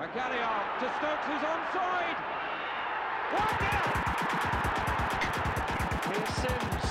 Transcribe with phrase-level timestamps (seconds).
[0.00, 2.18] Magalhael to Stokes, who's onside.
[3.60, 3.88] Nil.
[6.08, 6.86] Here's Sims.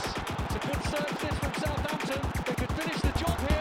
[0.46, 2.22] It's a good serve from Southampton.
[2.46, 3.59] They could finish the job here.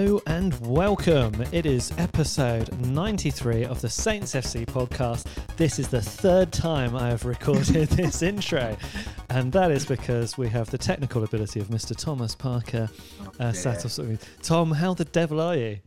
[0.00, 1.44] Hello and welcome.
[1.52, 5.26] It is episode 93 of the Saints FC podcast.
[5.58, 8.78] This is the third time I have recorded this intro,
[9.28, 11.94] and that is because we have the technical ability of Mr.
[11.94, 12.88] Thomas Parker
[13.40, 13.98] uh, sat off.
[14.40, 15.80] Tom, how the devil are you?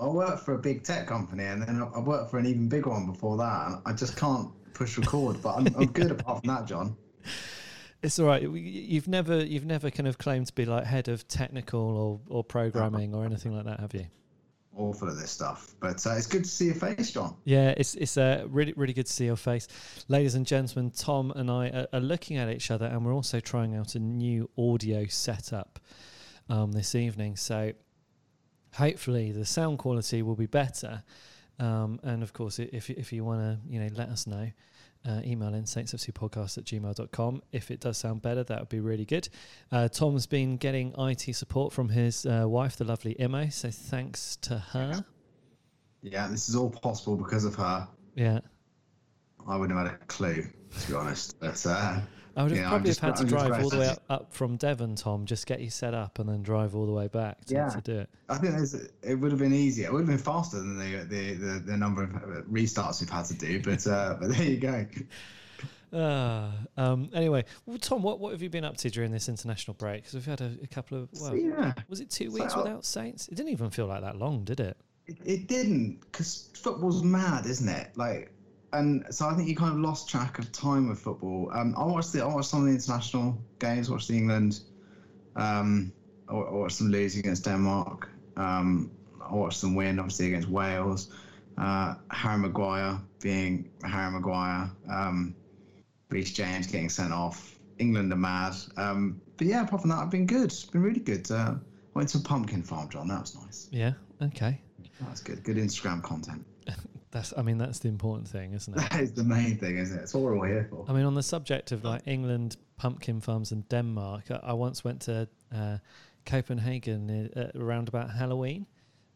[0.00, 2.68] I work for a big tech company and then I I worked for an even
[2.68, 3.66] bigger one before that.
[3.66, 6.96] And I just can't push record, but I'm, I'm good apart from that, John.
[8.04, 8.42] It's all right.
[8.42, 12.20] You- You've never, you've never kind of claimed to be like head of technical or,
[12.28, 14.06] or programming or anything like that, have you?
[14.76, 15.74] Awful at this stuff.
[15.80, 17.36] But uh, it's good to see your face, John.
[17.44, 19.68] Yeah, it's it's uh, really really good to see your face,
[20.08, 20.90] ladies and gentlemen.
[20.90, 24.00] Tom and I are, are looking at each other, and we're also trying out a
[24.00, 25.78] new audio setup
[26.48, 27.36] um, this evening.
[27.36, 27.72] So
[28.74, 31.04] hopefully the sound quality will be better.
[31.60, 34.50] Um, and of course, if if you want to, you know, let us know.
[35.06, 37.42] Uh, email in saintsfcpodcast at gmail.com.
[37.52, 39.28] If it does sound better, that would be really good.
[39.70, 44.36] Uh, Tom's been getting IT support from his uh, wife, the lovely Emma, So thanks
[44.36, 45.04] to her.
[46.00, 47.86] Yeah, this is all possible because of her.
[48.14, 48.40] Yeah.
[49.46, 50.46] I wouldn't have had a clue,
[50.80, 51.38] to be honest.
[51.38, 52.00] But uh,
[52.36, 54.32] I would have Yeah, probably just- have had to drive all the way up, up
[54.32, 57.44] from Devon, Tom, just get you set up and then drive all the way back
[57.46, 57.68] to, Yeah.
[57.68, 58.10] to do it.
[58.28, 58.54] I think
[59.02, 59.86] it would have been easier.
[59.86, 62.18] It would have been faster than the the, the, the number of uh,
[62.50, 63.60] restarts we've had to do.
[63.62, 64.86] But uh, but there you go.
[65.92, 69.74] Uh, um, anyway, well, Tom, what, what have you been up to during this international
[69.74, 70.02] break?
[70.02, 72.84] Because we've had a, a couple of, well, yeah, was it two weeks I- without
[72.84, 73.28] Saints?
[73.28, 74.76] It didn't even feel like that long, did it?
[75.06, 77.96] It, it didn't because football's mad, isn't it?
[77.96, 78.32] Like,
[78.74, 81.50] and so I think you kind of lost track of time with football.
[81.54, 83.90] Um, I watched the I watched some of the international games.
[83.90, 84.60] Watched the England.
[85.36, 85.92] Um,
[86.28, 88.08] I watched them lose against Denmark.
[88.36, 88.90] Um,
[89.20, 91.10] I watched them win, obviously against Wales.
[91.56, 94.70] Uh, Harry Maguire being Harry Maguire.
[94.90, 95.34] Um,
[96.10, 97.58] Reece James getting sent off.
[97.78, 98.54] England are mad.
[98.76, 100.44] Um, but yeah, apart from that, I've been good.
[100.44, 101.30] It's been really good.
[101.30, 101.54] Uh,
[101.94, 103.08] went to a pumpkin farm, John.
[103.08, 103.68] That was nice.
[103.70, 103.92] Yeah.
[104.22, 104.60] Okay.
[105.00, 105.42] That's good.
[105.42, 106.44] Good Instagram content.
[107.14, 108.90] That's, I mean, that's the important thing, isn't it?
[108.90, 110.02] That is the main thing, isn't it?
[110.02, 110.84] It's what we're all here for.
[110.88, 114.82] I mean, on the subject of like England pumpkin farms and Denmark, I, I once
[114.82, 115.78] went to uh,
[116.26, 118.66] Copenhagen uh, around about Halloween,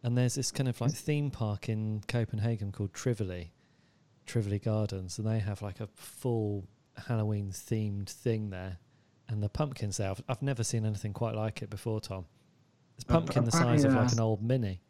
[0.04, 3.50] and there's this kind of like theme park in Copenhagen called Trivoli,
[4.26, 6.68] Trivoli Gardens, and they have like a full
[7.08, 8.78] Halloween themed thing there,
[9.28, 10.10] and the pumpkins there.
[10.10, 12.26] I've, I've never seen anything quite like it before, Tom.
[12.96, 14.82] It's Uh, pumpkin the apparently, size of like uh, an old mini.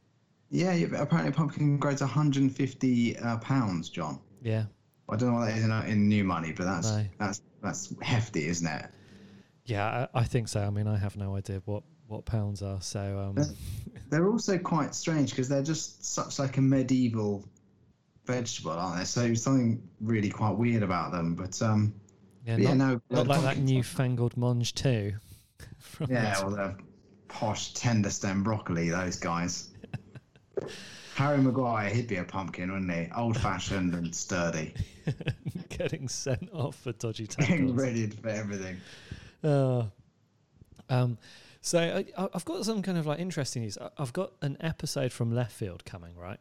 [0.50, 4.19] Yeah, apparently pumpkin grows 150 uh, pounds, John.
[4.42, 4.64] Yeah,
[5.09, 7.04] I don't know what that is in, uh, in new money, but that's No.
[7.19, 8.87] that's that's hefty, isn't it?
[9.66, 10.62] yeah, I, I think so.
[10.62, 13.44] I mean, I have no idea what what pounds are, so um,
[14.08, 17.47] They're also quite strange because they're just such like a medieval
[18.25, 19.04] vegetable, aren't they?
[19.04, 21.34] So something really quite weird about them.
[21.34, 21.94] But um,
[22.47, 25.14] yeah, but yeah, no, not like that newfangled mange tout.
[26.08, 26.76] Yeah, well, they're
[27.26, 29.70] posh tender stem broccoli, those guys.
[31.14, 33.08] Harry Maguire, he'd be a pumpkin, wouldn't he?
[33.16, 34.72] Old fashioned and sturdy,
[35.69, 37.72] getting sent off for dodgy getting tackles.
[37.72, 38.76] ready for everything.
[39.42, 39.91] Oh.
[40.88, 41.19] um,
[41.60, 43.76] so I, I've got some kind of like interesting news.
[43.98, 46.38] I've got an episode from Left Field coming, right?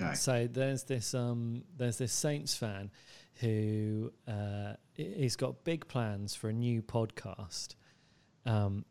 [0.00, 0.14] Okay.
[0.14, 2.90] So there's this um, there's this Saints fan
[3.40, 7.74] who uh, he- he's got big plans for a new podcast,
[8.46, 8.84] um,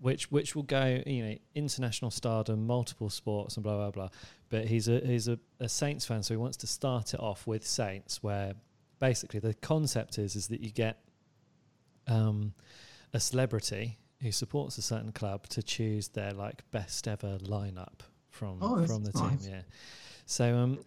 [0.00, 4.08] which which will go you know international stardom, multiple sports, and blah blah blah.
[4.48, 7.46] But he's a he's a, a Saints fan, so he wants to start it off
[7.46, 8.54] with Saints, where
[9.00, 10.98] basically the concept is is that you get
[12.06, 12.52] um,
[13.12, 18.58] a celebrity who supports a certain club to choose their like best ever lineup from
[18.60, 19.42] Oh, from the nice.
[19.44, 19.52] team.
[19.52, 19.60] Yeah.
[20.26, 20.78] So um,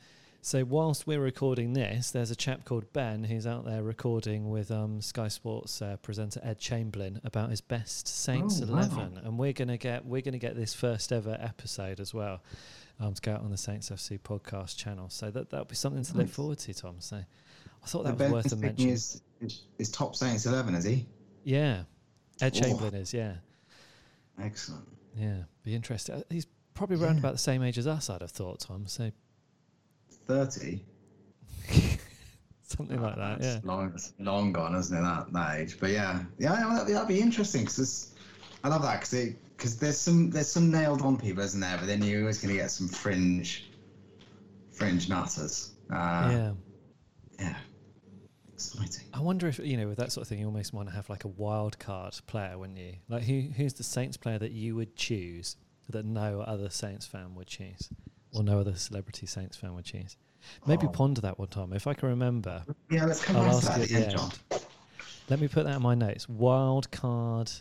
[0.41, 4.71] so whilst we're recording this, there's a chap called Ben who's out there recording with
[4.71, 8.73] um Sky Sports uh, presenter Ed Chamberlain about his best Saints Oh, wow.
[8.79, 12.41] eleven, and we're gonna get we're gonna get this first ever episode as well.
[12.99, 16.03] Um, to go out on the Saints FC podcast channel, so that that'll be something
[16.03, 16.97] to look forward to, Tom.
[16.99, 18.89] So I thought The that was worth a mention.
[18.89, 19.21] Is,
[19.79, 21.07] is, top Saints 11, is he?
[21.43, 21.83] Yeah,
[22.41, 22.59] Ed Oh.
[22.61, 23.11] Chamberlain is.
[23.11, 23.37] Yeah,
[24.39, 24.87] Excellent.
[25.15, 26.15] yeah, be interesting.
[26.15, 26.45] Uh, He's
[26.75, 27.19] probably around Yeah.
[27.21, 28.85] about the same age as us, I'd have thought, Tom.
[28.85, 29.11] So
[30.27, 30.83] thirty.
[32.63, 33.57] Something like that, yeah.
[33.57, 35.01] It's long, it's long gone, isn't it?
[35.01, 38.13] That that age, but yeah, yeah, that'd, that'd be interesting because
[38.63, 41.77] I love that because because there's some there's some nailed on people, isn't there?
[41.77, 43.69] But then you're always going to get some fringe,
[44.71, 45.73] fringe nutters.
[45.91, 46.51] Uh, yeah.
[47.39, 47.55] yeah,
[48.53, 49.05] exciting.
[49.13, 51.09] I wonder if you know with that sort of thing, you almost want to have
[51.09, 52.93] like a wild card player, wouldn't you?
[53.09, 55.57] Like who who's the Saints player that you would choose
[55.89, 57.89] that no other Saints fan would choose,
[58.33, 60.17] or no other celebrity Saints fan would choose?
[60.65, 60.89] Maybe Oh.
[60.89, 61.73] ponder that one time.
[61.73, 64.15] If I can remember, Yeah, let's come I'll back to that you at at the
[64.17, 64.59] the end, John.
[65.29, 66.27] Let me put that in my notes.
[66.27, 67.51] Wild card,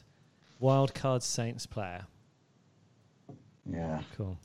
[0.59, 2.07] wild card Saints player.
[3.71, 4.03] Yeah.
[4.17, 4.39] Cool.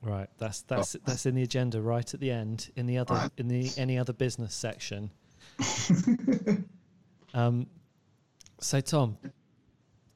[0.00, 3.46] Right, that's that's that's in the agenda right at the end in the other in
[3.46, 5.10] the any other business section.
[7.34, 7.66] um,
[8.60, 9.16] so Tom,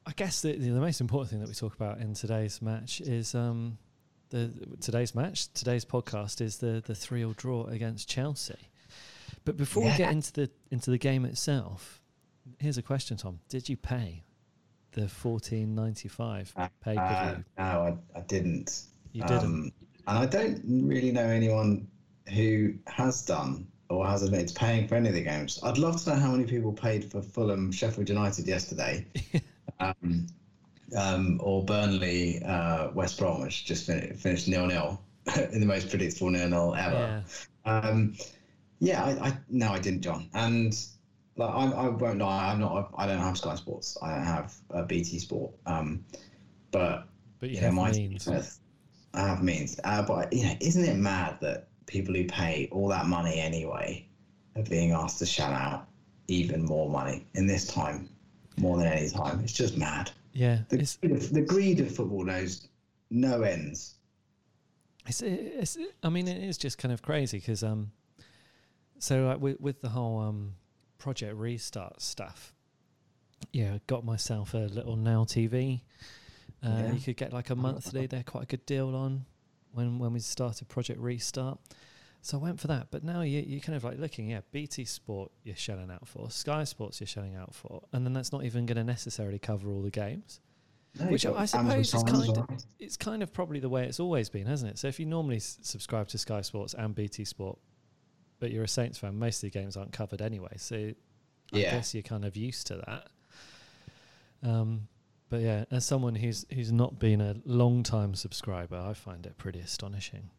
[0.05, 3.33] I guess the the most important thing that we talk about in today's match is
[3.35, 3.77] um,
[4.29, 4.51] the
[4.81, 8.69] today's match today's podcast is the the three 0 draw against Chelsea.
[9.45, 12.01] But before we get into the into the game itself,
[12.59, 14.23] here's a question, Tom: Did you pay
[14.91, 18.83] the fourteen ninety five pay per Uh, no, I, I didn't.
[19.13, 19.45] You didn't.
[19.45, 19.71] Um,
[20.07, 21.87] and I don't really know anyone
[22.33, 25.59] who has done or has admitted to paying for any of the games.
[25.63, 29.05] I'd love to know how many people paid for Fulham Sheffield United yesterday,
[29.79, 30.27] um,
[30.95, 35.01] um, or Burnley uh, West Bromwich just fin- finished nil nil
[35.51, 37.23] in the most predictable nil nil ever.
[37.65, 37.79] Yeah.
[37.79, 38.15] Um,
[38.79, 40.29] yeah, I, I no, I didn't, John.
[40.33, 40.77] And
[41.35, 42.91] like, I, I won't lie, I'm not.
[42.97, 43.97] I don't have Sky Sports.
[44.01, 45.51] I don't have uh, BT Sport.
[45.65, 46.03] Um,
[46.71, 47.07] but
[47.39, 48.27] But you you know, my means.
[49.13, 49.79] I have means.
[49.83, 54.07] Uh, but you know, isn't it mad that people who pay all that money anyway
[54.55, 55.87] are being asked to shell out
[56.27, 58.09] even more money in this time,
[58.57, 59.39] more than any time?
[59.41, 60.11] It's just mad.
[60.37, 62.67] Yeah, The, greed of, the greed of football knows
[63.09, 63.95] no ends.
[65.07, 67.91] it's, it's, I mean, it is just kind of crazy because, um,
[68.99, 70.53] so like with, with the whole um,
[70.99, 72.53] project restart stuff,
[73.51, 75.81] yeah, I got myself a little Now TV.
[76.63, 76.91] Uh, Yeah.
[76.91, 78.05] You could get like a monthly.
[78.05, 79.25] They're quite a good deal on
[79.71, 81.59] when when we started Project Restart.
[82.27, 82.87] So I went for that.
[82.91, 86.29] But now you you kind of like looking, yeah, BT Sport you're shelling out for,
[86.29, 89.71] Sky Sports you're shelling out for, and then that's not even going to necessarily cover
[89.71, 90.41] all the games.
[90.99, 92.47] No, Which I suppose is kind of
[92.79, 94.77] it's kind of probably the way it's always been, hasn't it?
[94.77, 97.59] So if you normally s- subscribe to Sky Sports and BT Sport,
[98.39, 100.55] but you're a Saints fan, most of the games aren't covered anyway.
[100.57, 101.71] So I Yeah.
[101.71, 103.07] guess you're kind of used to that.
[104.43, 104.89] Um,
[105.29, 109.37] but yeah, as someone who's who's not been a long time subscriber, I find it
[109.37, 110.29] pretty astonishing.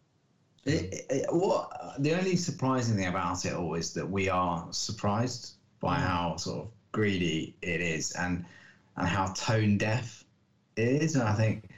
[0.68, 5.54] It, it, what the only surprising thing about it all is that we are surprised
[5.80, 6.00] by Mm.
[6.00, 8.44] how sort of greedy it is and
[8.96, 10.24] and how tone deaf
[10.76, 11.14] it is.
[11.14, 11.70] And I think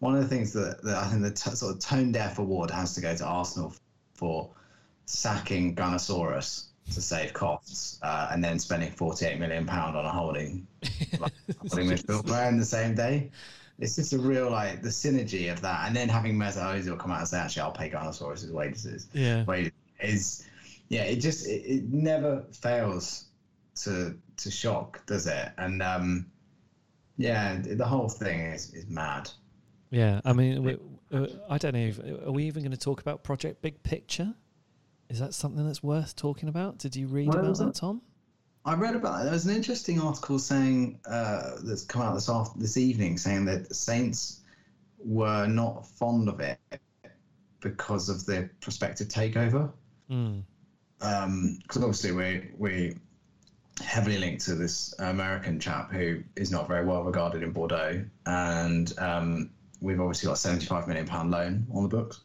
[0.00, 2.70] one of the things that, that I think the t- sort of tone deaf award
[2.70, 3.74] has to go to Arsenal
[4.14, 4.50] for
[5.06, 10.66] sacking Gunnosaurus to save costs uh, and then spending 48 million pound on a holding
[11.18, 11.32] like,
[11.70, 13.30] holding midfield player in the same day.
[13.78, 17.10] It's just a real like the synergy of that, and then having Mesut Ozil come
[17.10, 20.46] out and say, "Actually, I'll pay Gunnosaurus's wages." Yeah, Wait, is
[20.88, 23.26] yeah, it just it, it never fails
[23.82, 25.50] to to shock, does it?
[25.58, 26.26] And um,
[27.18, 29.30] yeah, the whole thing is is mad.
[29.90, 30.20] yeah.
[30.24, 30.76] I mean, we,
[31.12, 31.86] uh, I don't know.
[31.86, 34.34] If, are we even going to talk about Project Big Picture?
[35.08, 36.78] Is that something that's worth talking about?
[36.78, 38.02] Did you read Well, about that, Tom?
[38.66, 39.24] I read about it.
[39.24, 43.44] there was an interesting article saying uh, that's come out this after this evening saying
[43.44, 44.40] that the Saints
[44.98, 46.58] were not fond of it
[47.60, 49.70] because of the prospective takeover.
[50.10, 50.42] Mm.
[50.98, 52.96] because obviously we we
[53.84, 58.98] heavily linked to this American chap who is not very well regarded in Bordeaux, and
[58.98, 62.20] um, we've obviously got a seventy-five million pound loan on the books.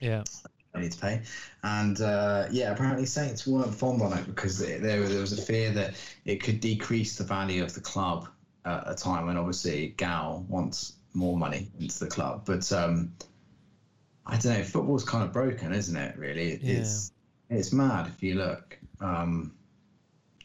[0.00, 0.24] Yeah,
[0.74, 1.22] I need to pay,
[1.62, 5.70] and uh, yeah, apparently Saints weren't fond on it because there there was a fear
[5.72, 8.28] that it could decrease the value of the club
[8.64, 12.70] at a time when obviously Gao wants more money into the club, but.
[12.72, 13.12] Um,
[14.24, 14.62] I don't know.
[14.62, 16.16] Football's kind of broken, isn't it?
[16.16, 17.10] Really, it's
[17.50, 18.78] it's mad if you look.
[19.00, 19.52] Um,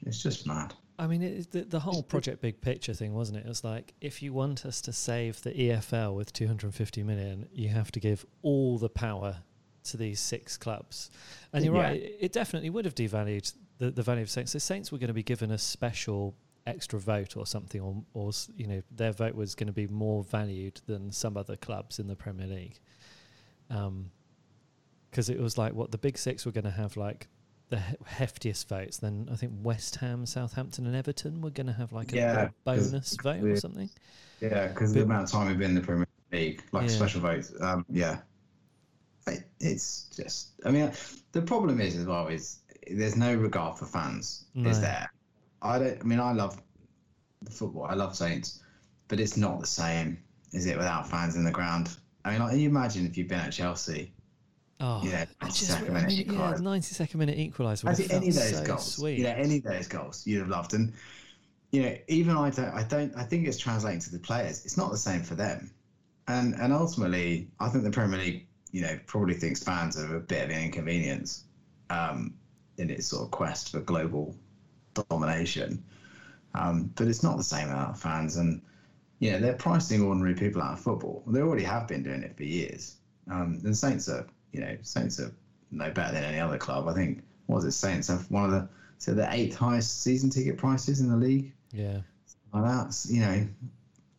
[0.06, 0.74] it's just mad.
[1.00, 3.46] I mean, it, the, the whole Project Big Picture thing, wasn't it?
[3.46, 7.70] It was like, if you want us to save the EFL with 250 million, you
[7.70, 9.38] have to give all the power
[9.92, 11.10] to these six clubs.
[11.54, 11.82] And you're Yeah.
[11.82, 14.52] right, it, it definitely would have devalued the, the value of Saints.
[14.52, 18.32] So Saints were going to be given a special extra vote or something, or, or
[18.56, 22.08] you know, their vote was going to be more valued than some other clubs in
[22.08, 22.80] the Premier League.
[23.70, 24.12] Um,
[25.10, 27.28] because it was like what the big six were going to have like
[27.70, 27.78] the
[28.10, 28.98] heftiest votes.
[28.98, 32.32] Then I think West Ham, Southampton, and Everton were going to have like a, Yeah,
[32.34, 33.90] little 'cause- bonus vote or something.
[34.42, 36.96] Yeah, because the amount of time we've been in the Premier League, like Yeah.
[36.96, 37.54] special votes.
[37.62, 38.20] Um, yeah.
[39.60, 40.50] It's just.
[40.66, 40.92] I mean,
[41.32, 44.46] the problem is as well is there's no regard for fans.
[44.56, 44.70] No.
[44.70, 45.12] Is there?
[45.62, 46.00] I don't.
[46.02, 46.62] I mean, I love
[47.50, 47.86] football.
[47.86, 48.62] I love Saints,
[49.08, 50.18] but it's not the same,
[50.54, 51.98] is it, without fans in the ground?
[52.26, 54.14] I mean, like, you imagine if you've been at Chelsea.
[54.80, 56.62] Oh, Yeah, I just, 92nd I minute mean, yeah, equaliser.
[56.62, 59.18] 92nd minute equaliser would I have think felt any of those so goals, sweet.
[59.18, 60.94] you know, any of those goals you'd have loved, and
[61.72, 64.66] you know, even I don't, I don't, I think it's translating to the players.
[64.66, 65.72] It's not the same for them,
[66.28, 70.20] and and ultimately, I think the Premier League, you know, probably thinks fans are a
[70.20, 71.46] bit of an inconvenience,
[71.90, 72.34] um,
[72.78, 74.36] in its sort of quest for global
[75.10, 75.84] domination,
[76.54, 78.62] um, but it's not the same without fans, and
[79.20, 81.24] you know, they're pricing ordinary people out of football.
[81.28, 82.98] They already have been doing it for years.
[83.30, 85.32] Um, and Saints are, you know, Saints are
[85.72, 86.88] no better than any other club.
[86.88, 88.70] I think what was it Saints have one of the
[89.00, 91.54] so the eighth highest season ticket prices in the league.
[91.72, 92.02] Yeah.
[92.54, 93.48] Like that's you know,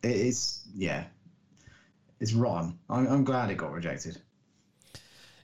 [0.03, 1.05] it, it's yeah,
[2.19, 2.77] it's rotten.
[2.89, 4.21] I'm, I'm glad it got rejected.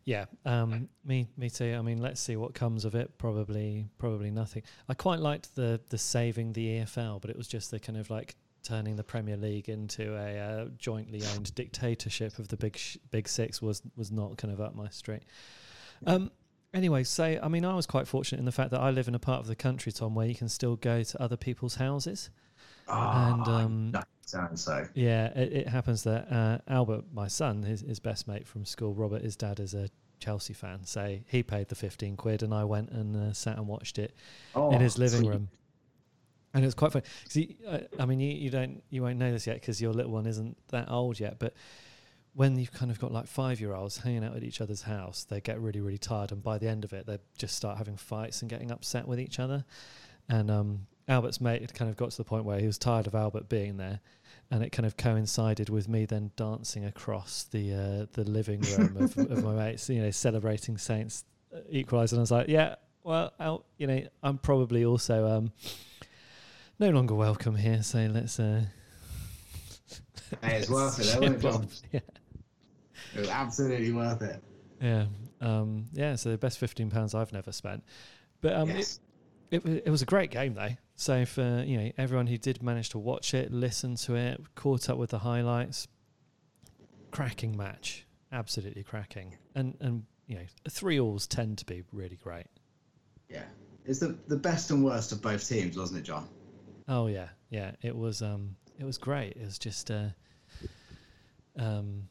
[0.06, 1.76] Yeah, um, me, me too.
[1.78, 3.18] I mean, let's see what comes of it.
[3.18, 4.62] Probably, probably nothing.
[4.88, 8.12] I quite liked the the saving the EFL, but it was just the kind of
[8.12, 12.98] like turning the Premier League into a uh, jointly owned dictatorship of the big sh-
[13.10, 15.24] big six was was not kind of up my street.
[16.06, 16.30] Um,
[16.72, 19.16] anyway, so I mean, I was quite fortunate in the fact that I live in
[19.16, 22.30] a part of the country, Tom, where you can still go to other people's houses.
[22.88, 23.92] And, um,
[24.26, 24.86] sounds so.
[24.94, 28.94] Yeah, it, it happens that uh, Albert, my son, his, his best mate from school,
[28.94, 29.90] Robert, his dad is a
[30.20, 30.86] Chelsea fan.
[30.86, 34.14] So he paid the 15 quid and I went and uh, sat and watched it
[34.56, 35.30] Oh, in his living sweet.
[35.30, 35.50] room.
[36.54, 37.04] And it was quite fun.
[37.32, 40.12] he, I, I mean, you, you don't, you won't know this yet because your little
[40.14, 41.38] one isn't that old yet.
[41.38, 41.54] But
[42.34, 45.26] when you've kind of got like five year olds hanging out at each other's house,
[45.26, 46.32] they get really, really tired.
[46.32, 49.20] And by the end of it, they just start having fights and getting upset with
[49.20, 49.66] each other.
[50.30, 53.06] And um, Albert's mate had kind of got to the point where he was tired
[53.08, 54.00] of Albert being there,
[54.50, 58.98] and it kind of coincided with me then dancing across the uh, the living room
[58.98, 61.24] of, of my mates, you know, celebrating Saints
[61.56, 62.12] uh, equalise.
[62.12, 65.52] And I was like, yeah, well, Al, you know, I'm probably also um,
[66.80, 68.40] no longer welcome here, so let's.
[68.40, 68.64] Uh,
[70.42, 71.66] Hey, it's worth it, it, off.
[71.92, 72.00] Yeah,
[73.14, 74.42] It was absolutely worth it.
[74.82, 75.06] yeah,
[75.40, 76.16] um, yeah.
[76.16, 77.84] So the best fifteen pounds I've never spent,
[78.42, 79.00] but um, it, yes.
[79.52, 80.72] It, wa- it was a great game though.
[80.96, 84.90] So for you know everyone who did manage to watch it, listen to it, caught
[84.90, 85.88] up with the highlights,
[87.12, 89.36] cracking match, absolutely cracking.
[89.56, 92.48] And and you know three alls tend to be really great.
[93.30, 93.44] yeah.
[93.86, 96.28] It's the the best and worst of both teams, wasn't it, John?
[96.88, 97.72] Oh yeah, yeah.
[97.82, 99.34] It was um it was great.
[99.34, 100.08] It was just uh
[101.58, 102.10] um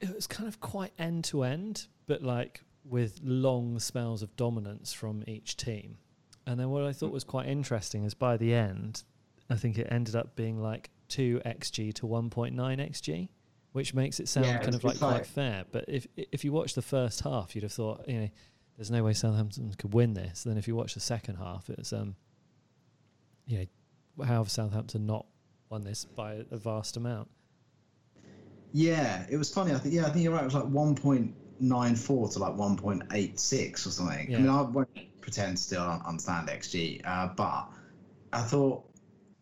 [0.00, 4.92] it was kind of quite end to end, but like with long spells of dominance
[4.92, 5.96] from each team.
[6.46, 9.02] And then what I thought was quite interesting is by the end,
[9.50, 13.28] I think it ended up being like two xg to one point nine xg,
[13.72, 15.64] which makes it sound Yeah, kind of like quite fair.
[15.70, 18.28] But if if you watch the first half, you'd have thought you know
[18.76, 20.44] there's no way Southampton could win this.
[20.44, 22.14] Then if you watch the second half, it's um
[23.46, 25.26] you know how have Southampton not
[25.68, 27.28] won this by a vast amount?
[28.72, 29.72] Yeah, it was funny.
[29.72, 30.42] I think yeah, I think you're right.
[30.42, 34.30] It was like 1.94 to like 1.86 or something.
[34.30, 34.36] Yeah.
[34.36, 34.88] I mean, I won't
[35.26, 37.68] pretend to still un- understand XG, uh, but
[38.32, 38.88] I thought,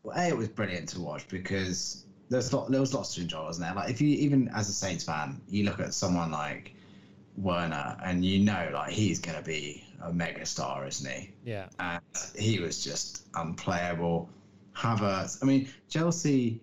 [0.02, 3.42] well, a it was brilliant to watch because there's lot, there was lots to enjoy,
[3.42, 3.74] wasn't there?
[3.74, 6.74] Like if you even as a Saints fan, you look at someone like
[7.36, 11.34] Werner and you know like he's going to be a mega star, isn't he?
[11.44, 12.00] Yeah, and
[12.34, 14.30] he was just unplayable.
[14.74, 16.62] Havertz, I mean, Chelsea,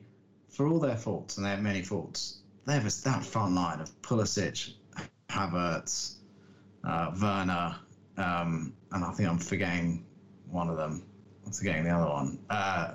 [0.50, 3.82] for all their faults, and they have many faults, they have a, that front line
[3.82, 4.74] of Pulisic,
[5.30, 6.16] Havertz,
[6.84, 7.76] uh, Werner,
[8.22, 10.06] um, and I think I'm forgetting
[10.50, 11.04] one of them.
[11.46, 12.40] I'm forgetting the other one.
[12.50, 12.94] Uh,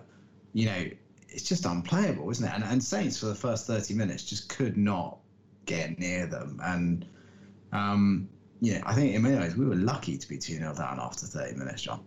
[0.53, 0.85] you know,
[1.29, 2.53] it's just unplayable, isn't it?
[2.55, 5.19] And, and Saints, for the first 30 minutes, just could not
[5.67, 6.61] get near them.
[6.63, 7.07] And,
[7.73, 8.29] um,
[8.61, 11.27] yeah, I think in many ways, we were lucky to be 2 0 down after
[11.27, 12.05] 30 minutes, John.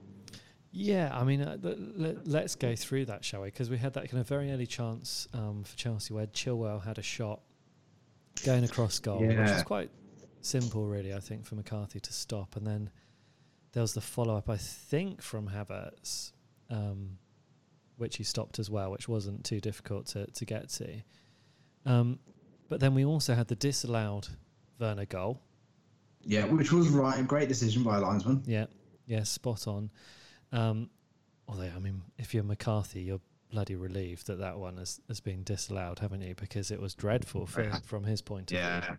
[0.71, 1.09] yeah.
[1.13, 3.47] I mean, uh, let, let's go through that, shall we?
[3.49, 6.97] Because we had that kind of very early chance um, for Chelsea where Chilwell had
[6.97, 7.41] a shot
[8.45, 9.57] going across goal, which Yeah.
[9.57, 9.91] is quite
[10.41, 11.13] simple, really.
[11.13, 12.89] I think for McCarthy to stop, and then
[13.73, 16.31] there was the follow up, I think, from Havertz,
[16.69, 17.17] um,
[17.97, 21.01] which he stopped as well, which wasn't too difficult to to get to.
[21.85, 22.19] Um,
[22.67, 24.27] but then we also had the disallowed
[24.79, 25.41] Werner goal.
[26.21, 27.19] Yeah, which was right.
[27.19, 28.43] A great decision by a linesman.
[28.45, 28.65] Yeah,
[29.07, 29.89] yeah, spot on.
[30.51, 30.89] Um,
[31.47, 35.43] although, I mean, if you're McCarthy, you're bloody relieved that that one has, has been
[35.43, 36.35] disallowed, haven't you?
[36.35, 38.67] Because it was dreadful for, from his point of view.
[38.67, 38.95] Yeah.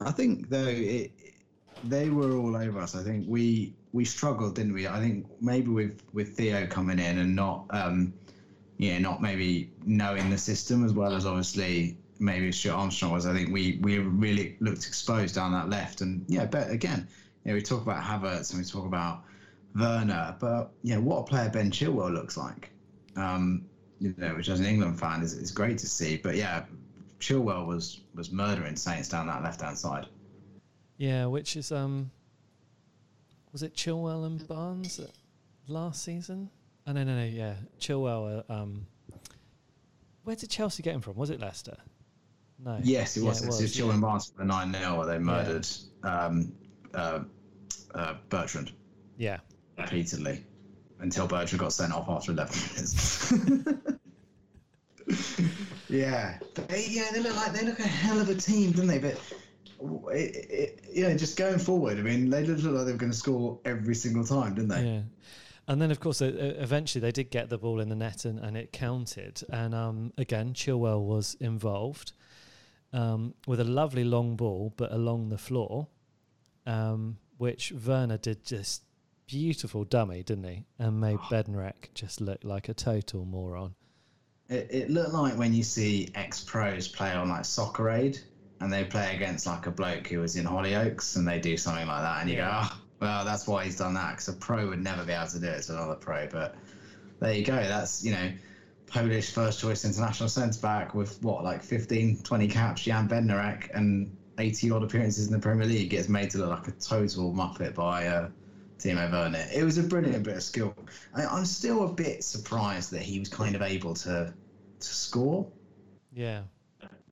[0.00, 1.12] I think though it,
[1.82, 2.94] they were all over us.
[2.94, 4.86] I think we we struggled, didn't we?
[4.86, 8.14] I think maybe with with Theo coming in and not um,
[8.78, 13.26] yeah, not maybe knowing the system as well as obviously maybe Stuart Armstrong was.
[13.26, 17.08] I think we we really looked exposed down that left, and yeah, but again,
[17.44, 19.22] you know, we talk about Havertz and we talk about
[19.74, 22.70] Werner, but yeah, what a player Ben Chilwell looks like.
[23.16, 23.64] Um,
[24.00, 26.16] you know, which as an England fan is, is great to see.
[26.16, 26.64] But yeah,
[27.20, 30.06] Chilwell was was murdering Saints down that left hand side.
[30.96, 32.10] Yeah, which is um,
[33.52, 35.00] was it Chilwell and Barnes
[35.68, 36.50] last season?
[36.86, 37.24] Oh, no, no, no.
[37.24, 38.44] Yeah, Chilwell.
[38.48, 38.86] Uh, um,
[40.22, 41.16] where did Chelsea get him from?
[41.16, 41.76] Was it Leicester?
[42.58, 42.78] No.
[42.82, 43.42] Yes, it Yeah, was.
[43.42, 43.92] it It's was, Chilwell yeah.
[43.94, 45.66] and Barnes for the nine 0 They murdered
[46.02, 46.52] um,
[46.94, 47.20] uh,
[47.94, 48.72] uh, Bertrand
[49.16, 49.38] Yeah,
[49.78, 50.44] repeatedly
[51.00, 53.32] until Bertrand got sent off after eleven minutes.
[55.88, 58.98] yeah, they, yeah, they look like they look a hell of a team, don't they?
[58.98, 59.20] But
[59.80, 63.12] it, it, you know, just going forward, I mean, they look like they were going
[63.12, 64.84] to score every single time, didn't they?
[64.84, 65.00] yeah.
[65.66, 68.38] And then, of course, uh, eventually they did get the ball in the net and,
[68.38, 69.42] and it counted.
[69.48, 72.12] And um, again, Chilwell was involved
[72.92, 75.88] um, with a lovely long ball, but along the floor,
[76.66, 78.82] um, which Werner did just
[79.26, 80.66] beautiful dummy, didn't he?
[80.78, 83.74] And made Bednarek just look like a total moron.
[84.48, 88.20] It, it looked like when you see ex pros play on like Soccer Aid
[88.60, 91.86] and they play against like a bloke who was in Hollyoaks and they do something
[91.86, 92.68] like that, and you Yeah.
[92.68, 95.26] go, oh, well, that's why he's done that because a pro would never be able
[95.28, 96.26] to do it to another pro.
[96.28, 96.54] But
[97.20, 97.56] there you go.
[97.56, 98.32] That's, you know,
[98.86, 104.16] Polish first choice international centre back with what, like 15, 20 caps, Jan Bednarek, and
[104.38, 107.74] 80 odd appearances in the Premier League gets made to look like a total muppet
[107.74, 108.28] by uh,
[108.78, 109.46] Timo Werner.
[109.54, 110.74] It was a brilliant bit of skill.
[111.14, 114.32] I, I'm still a bit surprised that he was kind of able to
[114.80, 115.50] to score.
[116.12, 116.42] Yeah.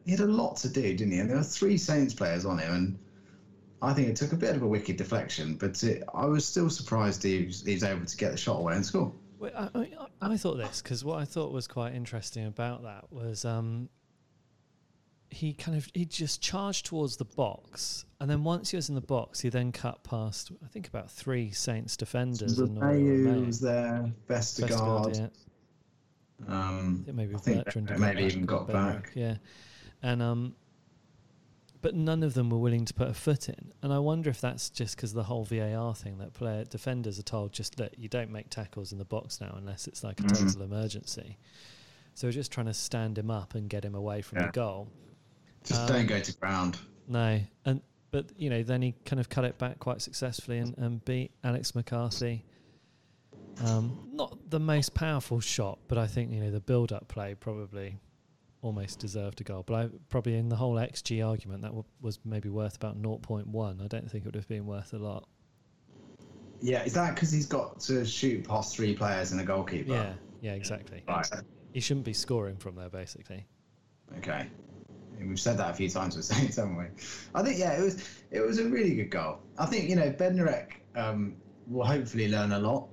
[0.04, 1.18] He had a lot to do, didn't he?
[1.18, 2.98] And there were three Saints players on him, and
[3.80, 6.70] I think it took a bit of a wicked deflection, but it, I was still
[6.70, 9.12] surprised he was, he was able to get the shot away and score.
[9.38, 9.80] Well, I,
[10.20, 13.88] I, I thought this because what I thought was quite interesting about that was um,
[15.30, 18.94] he kind of he just charged towards the box, and then once he was in
[18.94, 22.58] the box, he then cut past I think about three Saints defenders.
[22.60, 24.68] and Nora Mayu was there, Vestergaard,
[25.06, 25.16] Vestergaard.
[25.18, 26.54] yeah.
[26.54, 29.12] Um, I think maybe I think Bertrand Be- maybe even got Bednarek, back.
[29.14, 29.36] Yeah,
[30.02, 30.54] and um,
[31.80, 34.40] but none of them were willing to put a foot in, and I wonder if
[34.40, 38.08] that's just because the whole VAR thing that player defenders are told just that you
[38.08, 40.46] don't make tackles in the box now unless it's like a Mhm.
[40.46, 41.38] total emergency.
[42.14, 44.46] So we're just trying to stand him up and get him away from Yeah.
[44.46, 44.88] the goal.
[45.64, 46.78] Just Um, don't go to ground.
[47.08, 50.76] No, and but you know then he kind of cut it back quite successfully and,
[50.78, 52.44] and beat Alex McCarthy.
[53.58, 57.98] Um, not the most powerful shot, but I think you know the build-up play probably
[58.62, 59.64] almost deserved a goal.
[59.66, 63.84] But I probably in the whole XG argument that w- was maybe worth about 0.1.
[63.84, 65.28] I don't think it would have been worth a lot.
[66.60, 69.92] Yeah, is that because he's got to shoot past three players and a goalkeeper?
[69.92, 71.02] Yeah, yeah, exactly.
[71.08, 71.28] Right.
[71.72, 73.44] He shouldn't be scoring from there, basically.
[74.18, 74.46] Okay.
[75.18, 76.84] We've said that a few times with Saints, haven't we?
[77.34, 79.40] I think yeah, it was it was a really good goal.
[79.58, 82.88] I think you know Bednarek um, will hopefully learn a lot,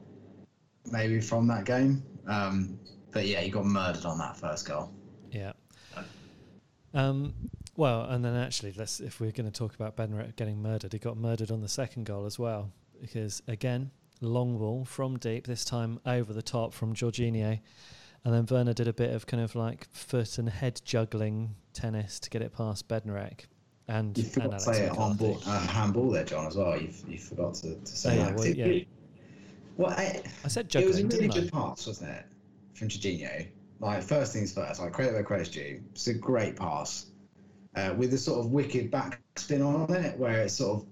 [0.91, 2.03] maybe from that game.
[2.27, 2.79] Um,
[3.11, 4.91] but yeah, he got murdered on that first goal.
[6.93, 7.33] Um,
[7.75, 10.99] well, and then actually, let's if we're going to talk about Bednarek getting murdered, he
[10.99, 12.71] got murdered on the second goal as well
[13.01, 17.59] because again, long ball from deep, this time over the top from Jorginho,
[18.25, 22.19] and then Werner did a bit of kind of like foot and head juggling tennis
[22.21, 23.45] to get it past Bednarek
[23.87, 25.23] and, You and forgot to Alex say it on McCarthy.
[25.25, 26.77] ball, uh, handball there, John, as well.
[26.79, 28.35] You, you forgot to, to say Oh, yeah, that.
[28.35, 28.83] well, yeah.
[29.77, 32.25] well, I, I said it was a really good pass, wasn't it,
[32.73, 33.47] from Jorginho?
[33.79, 35.81] Like first things first, like credit where credit's due.
[35.91, 37.05] It's a great pass
[37.75, 40.87] uh, with a sort of wicked backspin on it, where it sort of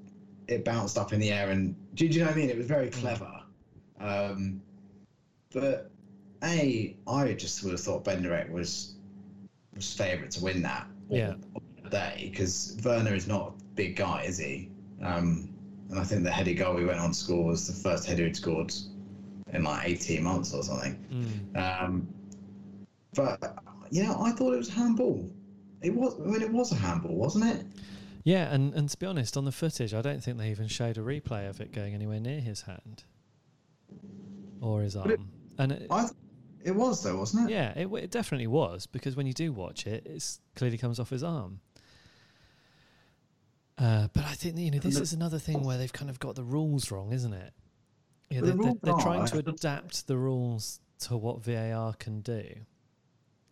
[0.48, 2.50] it bounced up in the air, and do, do you know what I mean?
[2.50, 3.42] It was very clever.
[4.00, 4.62] Um,
[5.54, 5.92] but
[6.44, 8.96] a, I just would have thought Bednarek was
[9.76, 10.88] was favourite to win that.
[11.10, 11.36] Yeah.
[11.90, 14.70] day because Werner is not a big guy, is he?
[15.02, 15.50] Um,
[15.90, 18.26] and I think the headed goal we went on to score was the first header
[18.26, 18.74] he'd scored
[19.54, 21.50] in like 18 months or something.
[21.56, 21.84] Mm.
[21.84, 22.08] Um,
[23.18, 23.58] but
[23.92, 25.30] you know, I thought it was handball.
[25.82, 26.16] It was.
[26.20, 27.66] I mean, it was a handball, wasn't it?
[28.24, 30.98] Yeah, and, and to be honest, on the footage, I don't think they even showed
[30.98, 33.04] a replay of it going anywhere near his hand
[34.62, 35.12] or his arm.
[35.12, 35.20] it-
[35.60, 36.02] and it, I.
[36.02, 36.14] Th-
[36.64, 37.54] it was though, wasn't it?
[37.54, 41.10] Yeah, it, it definitely was because when you do watch it, it clearly comes off
[41.10, 41.62] his arm.
[43.78, 46.20] Uh, but I think you know this the- is another thing where they've kind of
[46.20, 47.54] got the rules wrong, isn't it?
[48.30, 52.44] Yeah, they're, they're, they're trying to adapt the rules to what VAR can do.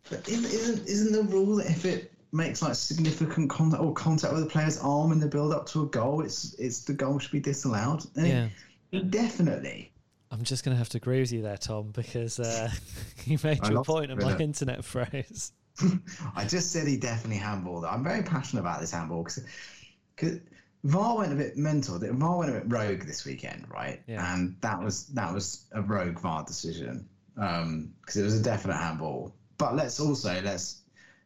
[0.10, 4.34] But isn't, isn't isn't the rule that if it makes like significant contact or contact
[4.34, 7.20] with the player's arm in the build up to a goal, it's it's the goal
[7.20, 8.06] should be disallowed?
[8.16, 8.52] And it-
[8.92, 9.92] Yeah, definitely.
[10.32, 12.70] I'm just going to have to agree with you there, Tom, because uh,
[13.26, 14.42] you made I your lost point and my it.
[14.42, 15.54] internet froze.
[16.36, 17.90] I just said he definitely handballed.
[17.90, 20.40] I'm very passionate about this handball because
[20.84, 22.00] VAR went a bit mental.
[22.00, 24.02] VAR went a bit rogue this weekend, right?
[24.08, 24.34] Yeah.
[24.34, 28.78] And that was that was a rogue VAR decision because um, it was a definite
[28.78, 29.36] handball.
[29.58, 30.82] But let's also let's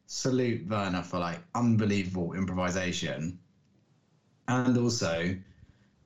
[0.06, 3.40] salute Werner for like unbelievable improvisation,
[4.48, 5.36] and also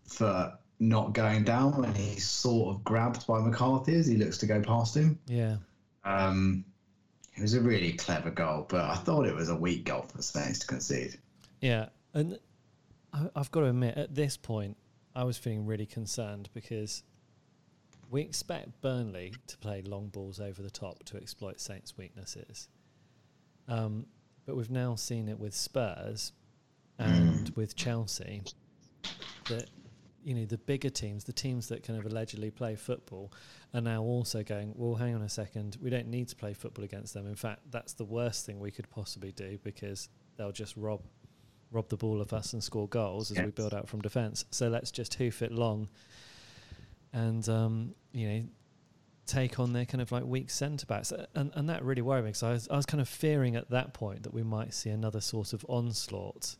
[0.06, 4.46] for not going down when he's sort of grabbed by McCarthy as he looks to
[4.46, 5.18] go past him.
[5.28, 5.58] Yeah.
[6.04, 6.66] Um,
[7.36, 10.22] it was a really clever goal, but I thought it was a weak goal for
[10.22, 11.18] Saints to concede.
[11.62, 12.38] Yeah, and
[13.14, 14.78] I, I've got to admit, at this point,
[15.16, 17.04] I was feeling really concerned because
[18.14, 22.68] we expect Burnley to play long balls over the top to exploit Saints' weaknesses.
[23.68, 24.06] Um,
[24.46, 26.32] but we've now seen it with Spurs
[27.00, 28.44] and with Chelsea
[29.50, 29.68] that
[30.24, 33.34] you know the bigger teams, the teams that kind of allegedly play football,
[33.74, 34.74] are now also going.
[34.76, 37.26] Well, hang on a second, we don't need to play football against them.
[37.26, 41.02] In fact, that's the worst thing we could possibly do because they'll just rob
[41.72, 44.46] rob the ball of us and score goals as we build out from defence.
[44.52, 45.90] So let's just hoof it long,
[47.12, 48.44] and um, you know
[49.26, 52.30] take on their kind of like weak centre backs, and and that really worried me
[52.30, 54.90] because I was I was kind of fearing at that point that we might see
[54.90, 56.56] another sort of onslaught.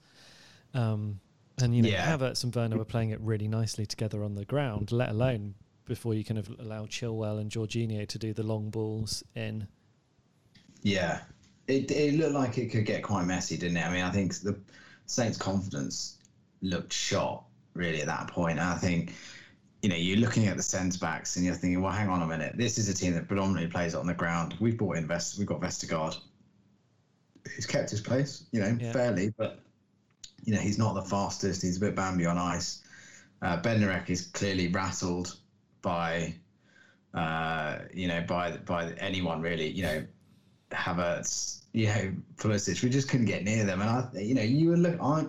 [0.74, 1.20] Um,
[1.62, 2.18] and you know, Yeah.
[2.18, 4.92] Havertz and Werner were playing it really nicely together on the ground.
[4.92, 5.54] Let alone
[5.86, 9.68] before you kind of allow Chilwell and Jorginho to do the long balls in.
[10.82, 11.22] Yeah,
[11.68, 13.86] it it looked like it could get quite messy, didn't it?
[13.86, 14.60] I mean, I think the
[15.06, 16.18] Saints' confidence
[16.62, 18.60] looked shot really at that point.
[18.60, 19.14] And I think
[19.84, 22.26] you know you're looking at the centre backs and you're thinking, well, hang on a
[22.26, 24.56] minute, this is a team that predominantly plays on the ground.
[24.60, 26.16] We've brought in Vest, we've got Vestergaard,
[27.54, 28.94] who's kept his place, you know, Yeah.
[28.94, 29.60] fairly, but
[30.46, 31.62] you know he's not the fastest.
[31.62, 32.82] He's a bit Bambi on ice.
[33.42, 35.36] Uh, Bednarek is clearly rattled
[35.82, 36.34] by,
[37.14, 39.70] uh, you know, by by anyone really.
[39.70, 40.06] You know,
[40.72, 42.82] Havertz, you know, Pulisic.
[42.82, 44.98] We just couldn't get near them, and I, you know, you were look.
[45.02, 45.26] I,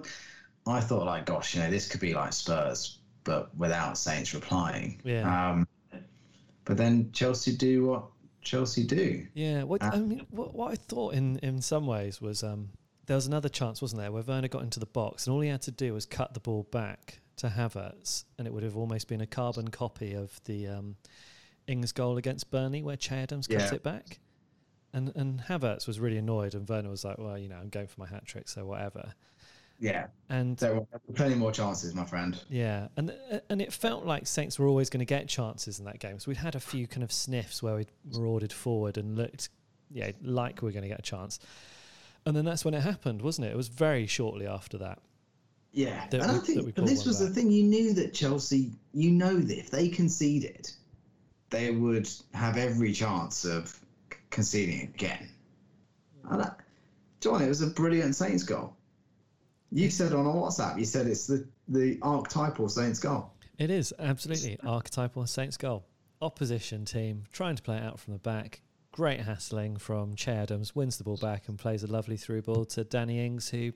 [0.66, 5.00] I thought like, gosh, you know, this could be like Spurs, but without Saints replying.
[5.04, 5.52] Yeah.
[5.52, 5.66] Um,
[6.64, 8.04] but then Chelsea do what
[8.42, 9.26] Chelsea do.
[9.34, 12.70] Yeah, what I mean, what, what I thought in in some ways was um,
[13.06, 15.48] there was another chance, wasn't there, where Werner got into the box and all he
[15.48, 19.08] had to do was cut the ball back to Havertz, and it would have almost
[19.08, 20.96] been a carbon copy of the um,
[21.66, 23.74] Ings goal against Burnley, where Che Adams cut Yeah.
[23.74, 24.20] it back.
[24.92, 27.88] And and Havertz was really annoyed, and Werner was like, "Well, you know, I'm going
[27.88, 29.12] for my hat trick, so whatever."
[29.84, 30.06] Yeah.
[30.30, 32.40] And There were plenty more chances, my friend.
[32.48, 33.14] yeah, and
[33.50, 36.18] and it felt like Saints were always going to get chances in that game.
[36.18, 39.50] So we'd had a few kind of sniffs where we marauded forward and looked,
[39.90, 41.38] yeah, like we were going to get a chance.
[42.24, 43.50] And then that's when it happened, wasn't it?
[43.50, 45.00] It was very shortly after that.
[45.72, 47.50] Yeah, that and we- I think but this was the thing.
[47.50, 48.72] You knew that Chelsea.
[48.94, 50.70] You know that if they conceded,
[51.50, 53.78] they would have every chance of
[54.30, 55.28] conceding again.
[56.30, 56.60] And that,
[57.20, 58.74] John, it was a brilliant Saints goal.
[59.74, 63.32] You said on a WhatsApp, you said it's the the archetypal Saints goal.
[63.58, 65.84] It is absolutely archetypal Saints goal.
[66.22, 68.62] Opposition team trying to play it out from the back.
[68.92, 72.64] Great hassling from Che Adams, wins the ball back and plays a lovely through ball
[72.66, 73.72] to Danny Ings, who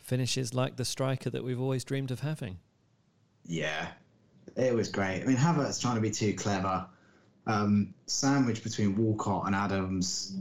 [0.00, 2.58] finishes like the striker that we've always dreamed of having.
[3.46, 3.88] Yeah,
[4.54, 5.22] it was great.
[5.22, 6.84] I mean, Havertz trying to be too clever.
[7.46, 10.36] Um, sandwich between Walcott and Adams.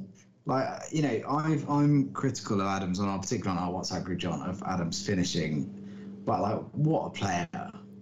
[0.46, 4.20] Like you know, I've, I'm critical of Adams on our particularly on our WhatsApp group,
[4.20, 5.78] John, of Adams finishing.
[6.26, 7.48] But like, what a player!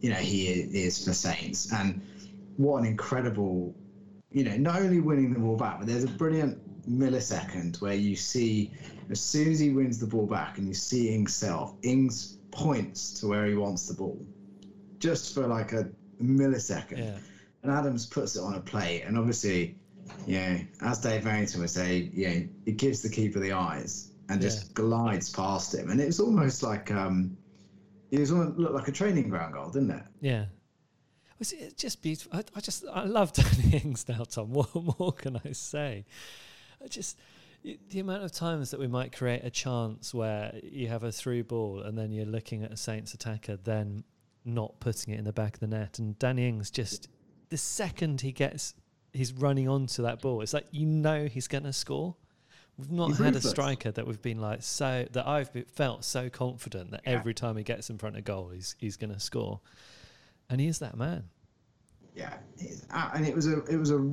[0.01, 2.01] You know, he is for Saints, and
[2.57, 3.75] what an incredible.
[4.31, 8.15] You know, not only winning the ball back, but there's a brilliant millisecond where you
[8.15, 8.71] see
[9.09, 13.19] as soon as he wins the ball back, and you see Ings self, Ings points
[13.19, 14.19] to where he wants the ball
[14.99, 15.89] just for like a
[16.21, 16.97] millisecond.
[16.97, 17.17] Yeah.
[17.63, 19.75] And Adams puts it on a plate, and obviously,
[20.39, 24.73] know, as Dave Barrington would say, know, it gives the keeper the eyes and just
[24.73, 27.35] glides past him, and it was almost like um,
[28.11, 30.03] it was almost looked like a training ground goal, didn't it?
[30.21, 30.45] Yeah.
[31.39, 32.37] Was it just beautiful?
[32.37, 34.53] I, I just I love Danny Ings now, Tom.
[34.53, 34.69] What
[34.99, 36.05] more can I say?
[36.83, 37.17] I just
[37.63, 41.43] the amount of times that we might create a chance where you have a through
[41.43, 44.03] ball and then you're looking at a Saints attacker, then
[44.45, 47.09] not putting it in the back of the net, and Danny Ings just
[47.49, 48.73] the second he gets
[49.13, 52.15] he's running onto that ball, it's like you know he's going to score.
[52.77, 56.29] We've not He's had a striker that we've been like so that I've felt so
[56.29, 59.59] confident that every time he gets in front of goal, he's he's going to score,
[60.49, 61.25] and he is that man.
[62.15, 62.33] Yeah,
[62.91, 64.09] uh, and it was a it was a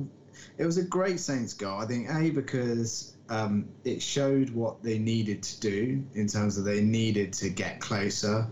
[0.57, 1.79] it was a great Saints goal.
[1.79, 6.65] I think a because um, it showed what they needed to do in terms of
[6.65, 8.47] they needed to get closer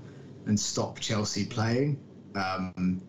[0.46, 2.00] and stop Chelsea playing.
[2.36, 3.02] Um,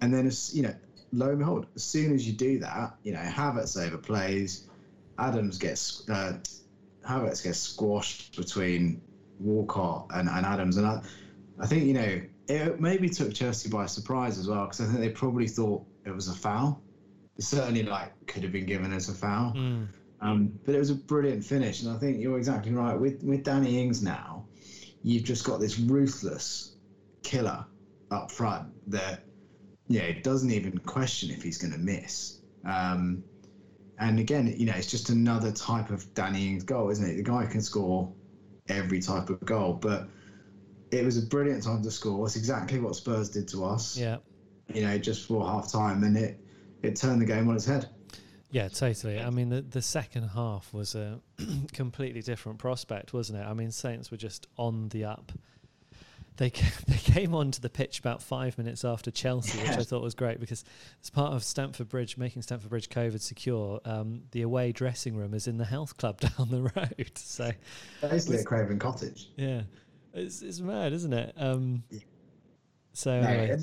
[0.00, 0.74] and then as you know,
[1.16, 4.64] lo and behold, as soon as you do that, you know Havertz overplays,
[5.18, 6.38] Adams gets uh,
[7.08, 9.00] Havertz gets squashed between
[9.40, 11.02] Walcott and, and Adams, and I,
[11.58, 15.00] I think you know it maybe took Chelsea by surprise as well because I think
[15.00, 16.82] they probably thought it was a foul.
[17.36, 19.88] It certainly like could have been given as a foul, Mm.
[20.20, 23.42] um, but it was a brilliant finish, and I think you're exactly right with with
[23.42, 24.46] Danny Ings now.
[25.02, 26.74] You've just got this ruthless
[27.22, 27.64] killer
[28.10, 29.22] up front that
[29.88, 32.40] yeah it doesn't even question if he's going to miss.
[32.64, 33.22] Um,
[33.98, 37.16] and again, you know, it's just another type of Danny Ings goal, isn't it?
[37.16, 38.12] The guy can score
[38.68, 40.08] every type of goal, but
[40.90, 42.26] it was a brilliant time to score.
[42.26, 44.18] It's exactly what Spurs did to us, Yeah.
[44.74, 46.40] you know, just for half time, and it
[46.82, 47.88] it turned the game on its head.
[48.50, 49.18] Yeah, totally.
[49.18, 51.20] I mean, the, the second half was a
[51.72, 53.44] completely different prospect, wasn't it?
[53.44, 55.32] I mean, Saints were just on the up.
[56.36, 56.50] They
[56.86, 60.40] they came onto the pitch about five minutes after Chelsea, which I thought was great
[60.40, 60.64] because
[61.02, 65.34] as part of Stamford Bridge making Stamford Bridge COVID secure, um, the away dressing room
[65.34, 67.12] is in the health club down the road.
[67.14, 67.50] So
[68.02, 69.28] Basically, at Craven Cottage.
[69.36, 69.62] yeah,
[70.12, 71.34] it's it's mad, isn't it?
[71.36, 72.00] Um, Yeah.
[72.92, 73.58] so No, anyway,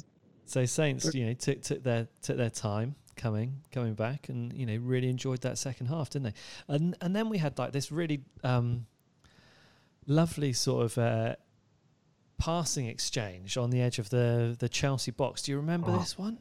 [0.46, 4.66] so Saints, you know, took took their took their time coming coming back, and you
[4.66, 6.74] know, really enjoyed that second half, didn't they?
[6.74, 8.88] And and then we had like this really um,
[10.08, 11.36] lovely sort of uh,
[12.38, 15.44] passing exchange on the edge of the the Chelsea box.
[15.44, 15.98] Do you remember Oh.
[15.98, 16.38] this one?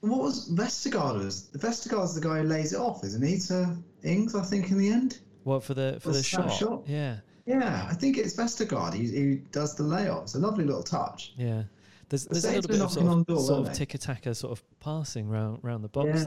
[0.00, 1.24] What was Vestergaard?
[1.24, 3.38] Was Vestergaard's the guy who lays it off, isn't he?
[3.48, 5.18] To Ings, I think, in the end.
[5.44, 6.52] What for the for The the shot?
[6.52, 6.82] shot?
[6.86, 8.94] Yeah, Yeah, I think it's Vestergaard.
[8.94, 10.24] He, he does the layoff.
[10.24, 11.32] It's a lovely little touch.
[11.36, 11.64] yeah.
[12.10, 13.72] There's, there's a little bit of sort of, door, sort of they?
[13.74, 16.24] tick attacker sort of passing round round the box Yeah.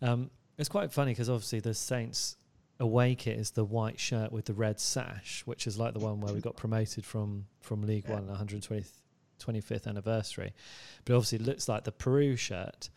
[0.00, 0.10] there.
[0.10, 2.36] Um, it's quite funny because obviously the Saints
[2.78, 6.20] away kit is the white shirt with the red sash, which is like the one
[6.20, 8.90] where we got promoted from from League One, 120th
[9.44, 10.52] 25th anniversary.
[11.04, 12.90] But obviously it looks like the Peru shirt.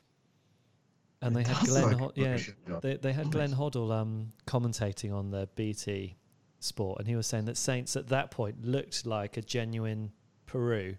[1.21, 2.37] And they had Glenn, like Hod- yeah,
[2.81, 6.15] they, they had Glenn Hoddle um, commentating on the BT
[6.61, 10.11] Sport, and he was saying that Saints at that point looked like a genuine
[10.45, 10.95] Peru,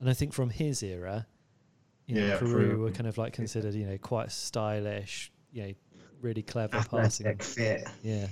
[0.00, 1.26] and I think from his era,
[2.06, 2.80] you know, Yeah, Peru, Peru.
[2.80, 5.72] were kind of like considered, you know, quite stylish, you know,
[6.20, 7.26] really clever passing.
[7.26, 8.26] Athletic, fit, Yeah,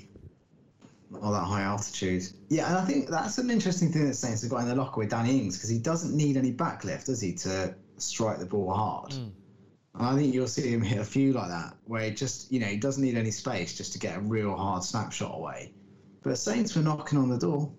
[1.23, 2.25] all that high altitude.
[2.49, 5.01] Yeah, and I think that's an interesting thing that Saints have got in the locker
[5.01, 8.73] with Danny Ings because he doesn't need any backlift, does he, to strike the ball
[8.73, 9.11] hard?
[9.13, 9.31] Mm.
[9.95, 12.61] And I think you'll see him hit a few like that, where he just, you
[12.61, 15.73] know, he doesn't need any space just to get a real hard snapshot away.
[16.23, 17.73] But Saints were knocking on the door.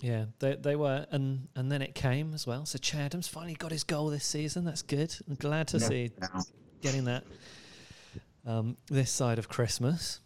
[0.00, 2.66] yeah, they they were, and and then it came as well.
[2.66, 4.64] So Che Adams finally got his goal this season.
[4.64, 5.16] That's good.
[5.28, 6.10] I'm glad to see
[6.82, 7.24] getting that
[8.46, 10.20] um, this side of Christmas.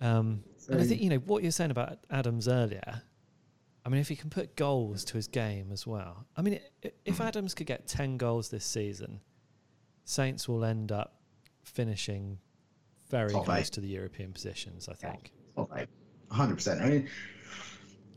[0.00, 3.02] Um, and I think you know what you're saying about Adams earlier.
[3.84, 6.26] I mean, if he can put goals to his game as well.
[6.36, 6.60] I mean,
[7.04, 9.20] if Adams could get ten goals this season,
[10.04, 11.20] Saints will end up
[11.64, 12.38] finishing
[13.08, 13.72] very close eight.
[13.72, 14.88] to the European positions.
[14.88, 15.32] I think.
[15.56, 15.86] Okay,
[16.30, 16.82] hundred percent.
[16.82, 17.08] I mean,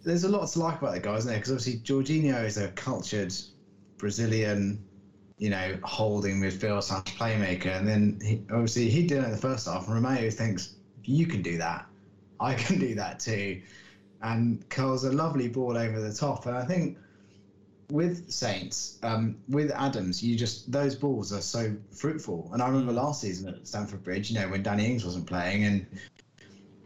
[0.04, 1.40] there's a lot to like about the guy, isn't there?
[1.40, 3.34] Because obviously Jorginho is a cultured
[3.98, 4.84] Brazilian,
[5.44, 9.38] you know, holding midfield slash playmaker, and then he, obviously he did it in the
[9.38, 9.90] first half.
[9.90, 11.86] And Romeu thinks you can do that,
[12.40, 13.62] I can do that too,
[14.22, 16.46] and curls a lovely ball over the top.
[16.46, 16.98] And I think
[17.92, 22.50] with Saints, um, with Adams, you just those balls are so fruitful.
[22.54, 25.66] And I remember last season at Stamford Bridge, you know, when Danny Ings wasn't playing,
[25.66, 25.86] and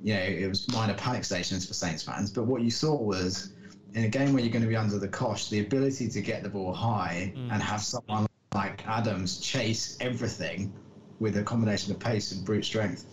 [0.01, 2.31] you know, it was minor panic stations for Saints fans.
[2.31, 3.53] But what you saw was
[3.93, 6.41] in a game where you're going to be under the cosh, the ability to get
[6.41, 7.51] the ball high Mm.
[7.53, 10.73] and have someone like Adams chase everything
[11.19, 13.05] with a combination of pace and brute strength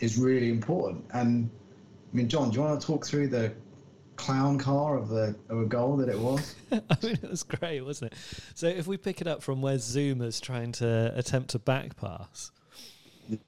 [0.00, 1.04] is really important.
[1.12, 1.50] And
[2.12, 3.52] I mean, John, do you want to talk through the
[4.16, 6.54] clown car of the of a goal that it was?
[6.72, 8.18] I mean, it was great, wasn't it?
[8.54, 12.50] So if we pick it up from where Zouma's trying to attempt a back pass,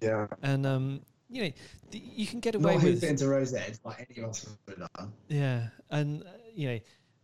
[0.00, 0.26] Yeah.
[0.42, 1.50] and um, you know,
[1.92, 4.30] th- you can get away Not with hoop it into Rose Ed like any of
[4.30, 5.12] us would have done.
[5.28, 6.78] Yeah, and uh, you know,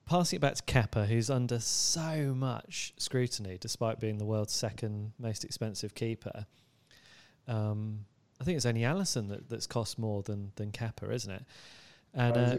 [0.07, 5.13] passing it back to Kepa, who's under so much scrutiny despite being the world's second
[5.19, 6.47] most expensive keeper.
[7.49, 8.07] Um,
[8.41, 11.45] I think it's only Alisson that, that's cost more than than Kepa, isn't it?
[12.15, 12.57] And uh,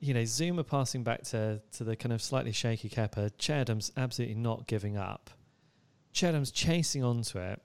[0.00, 3.30] you know, Zouma passing back to to the kind of slightly shaky Kepa.
[3.38, 5.30] Chadham's absolutely not giving up.
[6.12, 7.60] Che Adams chasing onto it,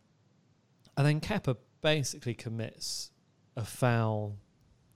[0.97, 3.11] and then Kepa basically commits
[3.55, 4.37] a foul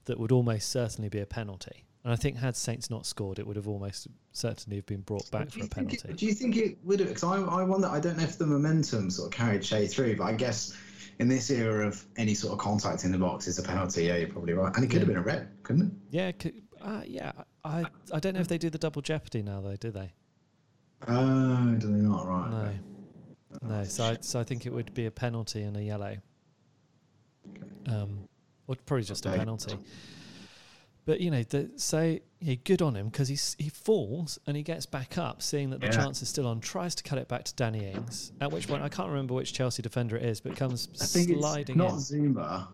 [0.05, 1.85] that would almost certainly be a penalty.
[2.03, 5.29] And I think had Saints not scored, it would have almost certainly have been brought
[5.31, 5.99] back for a penalty.
[6.07, 7.09] It, do you think it would have?
[7.09, 7.87] Because I, I wonder.
[7.87, 10.77] I don't know if the momentum sort of carried Che through, but I guess
[11.19, 14.05] in this era of any sort of contact in the box is a penalty.
[14.05, 14.73] Yeah, you're probably right.
[14.73, 14.99] And it could Yeah.
[14.99, 15.91] have been a red, couldn't it?
[16.09, 17.33] yeah, c- uh, yeah.
[17.65, 17.83] I
[18.13, 20.13] I don't know if they do the double jeopardy now, though, do they?
[21.07, 22.25] Oh, do they not?
[22.25, 22.49] Right.
[22.49, 22.79] No, okay.
[23.63, 23.83] no.
[23.83, 26.15] So I, so I think it would be a penalty and a yellow,
[27.49, 27.93] okay.
[27.93, 28.29] um,
[28.67, 29.39] or probably just a Okay.
[29.39, 29.77] penalty.
[31.09, 34.61] But you know, the, so yeah, good on him because he he falls and he
[34.61, 35.91] gets back up, seeing that the Yeah.
[35.93, 36.59] chance is still on.
[36.59, 38.31] Tries to cut it back to Danny Ings.
[38.39, 41.29] At which point, I can't remember which Chelsea defender it is, but comes I think
[41.39, 42.35] sliding it's not in.
[42.35, 42.67] Zouma,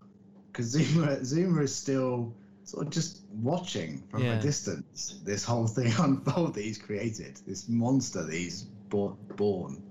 [0.52, 4.38] because Zouma Zouma is still sort of just watching from Yeah.
[4.38, 9.16] a distance this whole thing unfold that he's created, this monster that he's born.
[9.36, 9.82] born.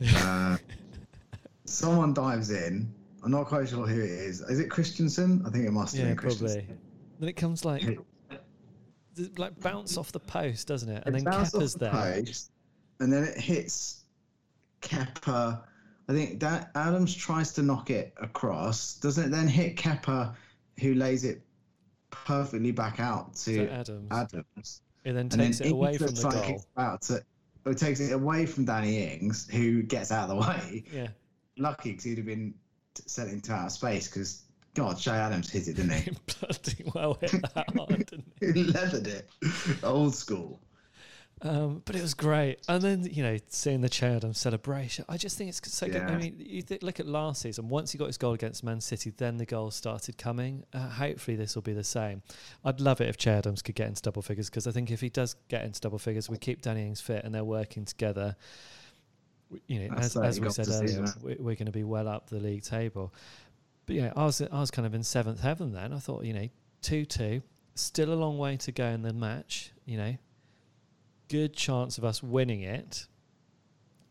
[0.16, 0.58] Uh,
[1.64, 2.92] someone dives in.
[3.22, 4.42] I'm not quite sure who it is.
[4.42, 5.42] Is it Christensen?
[5.46, 6.66] I think it must have Yeah, been Christensen.
[6.66, 6.83] probably.
[7.18, 7.82] Then it comes like
[9.36, 10.98] like bounce off the post, doesn't it?
[10.98, 11.90] It And then bounced off Kepa's the there.
[11.90, 12.50] post,
[13.00, 14.04] and then it hits
[14.82, 15.62] Kepa.
[16.08, 18.94] I think that Adams tries to knock it across.
[18.96, 20.34] Doesn't it then hit Kepa,
[20.80, 21.42] who lays it
[22.10, 24.08] perfectly back out So to Adams.
[24.10, 24.80] Adams?
[25.04, 26.54] It then takes then it away from the like goal.
[26.56, 27.22] it's about to,
[27.66, 30.84] oh, it takes it away from Danny Ings, who gets out of the way.
[30.92, 31.08] Yeah.
[31.56, 32.54] Lucky because he'd have been
[33.06, 34.42] sent into outer space because,
[34.74, 36.10] God, Che Adams hit it, didn't he?
[36.40, 38.54] Bloody well hit that hard, didn't it?
[38.56, 39.28] he leathered it.
[39.82, 40.60] Old school.
[41.42, 42.60] Um, but it was great.
[42.68, 46.00] And then, you know, seeing the Che Adams celebration, I just think it's so good.
[46.02, 48.80] I mean, you th- look at last season, once he got his goal against Man
[48.80, 50.64] City, then the goals started coming.
[50.72, 52.22] Uh, hopefully, this will be the same.
[52.64, 55.00] I'd love it if Che Adams could get into double figures because I think if
[55.02, 58.36] he does get into double figures, we keep Danny Ings fit and they're working together.
[59.68, 61.06] You know, That's as, as we said earlier, season.
[61.22, 63.12] we- we're going to be well up the league table.
[63.86, 65.92] But yeah, I was I was kind of in seventh heaven then.
[65.92, 66.48] I thought, you know,
[66.82, 67.42] two two,
[67.74, 69.72] still a long way to go in the match.
[69.84, 70.16] You know,
[71.28, 73.06] good chance of us winning it.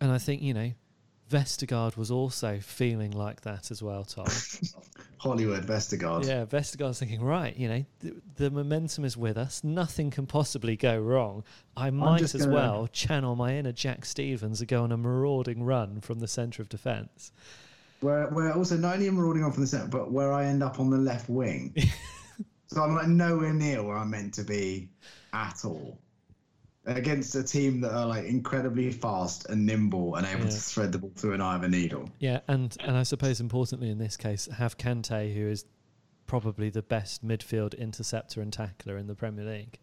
[0.02, 0.72] And I think, you know,
[1.30, 4.28] Vestergaard was also feeling like that as well, Tom.
[5.18, 6.28] Hollywood Vestergaard.
[6.28, 9.64] yeah, Vestergaard's thinking, right, you know, th- the momentum is with us.
[9.64, 11.46] Nothing can possibly go wrong.
[11.78, 16.02] I might as well channel my inner Jack Stephens and go on a marauding run
[16.02, 17.32] from the centre of defence.
[18.04, 20.46] Where, where also not only am I rolling on from the centre, but where I
[20.46, 21.74] end up on the left wing.
[22.68, 24.90] so I'm like nowhere near where I'm meant to be
[25.34, 25.98] at all.
[26.86, 30.50] Against a team that are like incredibly fast and nimble and able Yeah.
[30.50, 32.10] to thread the ball through an eye of a needle.
[32.20, 35.64] Yeah, and, and I suppose importantly in this case, have Kante, who is
[36.26, 39.80] probably the best midfield interceptor and tackler in the Premier League,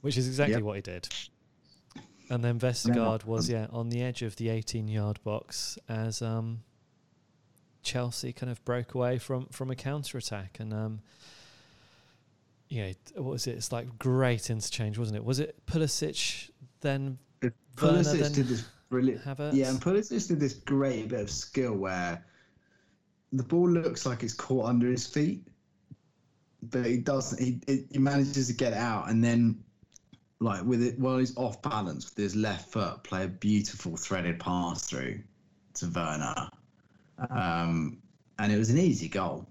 [0.00, 0.62] which is exactly Yep.
[0.62, 1.08] what he did.
[2.30, 6.60] And then Vestergaard was yeah on the edge of the 18-yard box as um,
[7.82, 11.00] Chelsea kind of broke away from from a counter attack and um,
[12.68, 13.56] you know what was it?
[13.56, 15.24] It's like great interchange, wasn't it?
[15.24, 17.52] Was it Pulisic then Werner
[18.02, 19.24] Pulisic then did this brilliant.
[19.24, 19.54] Havertz?
[19.54, 22.24] Yeah, and Pulisic did this great bit of skill where
[23.32, 25.46] the ball looks like it's caught under his feet,
[26.62, 27.42] but he doesn't.
[27.42, 29.62] He it, he manages to get it out, and then
[30.40, 34.38] like with it while he's off balance with his left foot, play a beautiful threaded
[34.38, 35.20] pass through
[35.74, 36.48] to Werner,
[37.30, 37.98] um,
[38.38, 39.46] and it was an easy goal.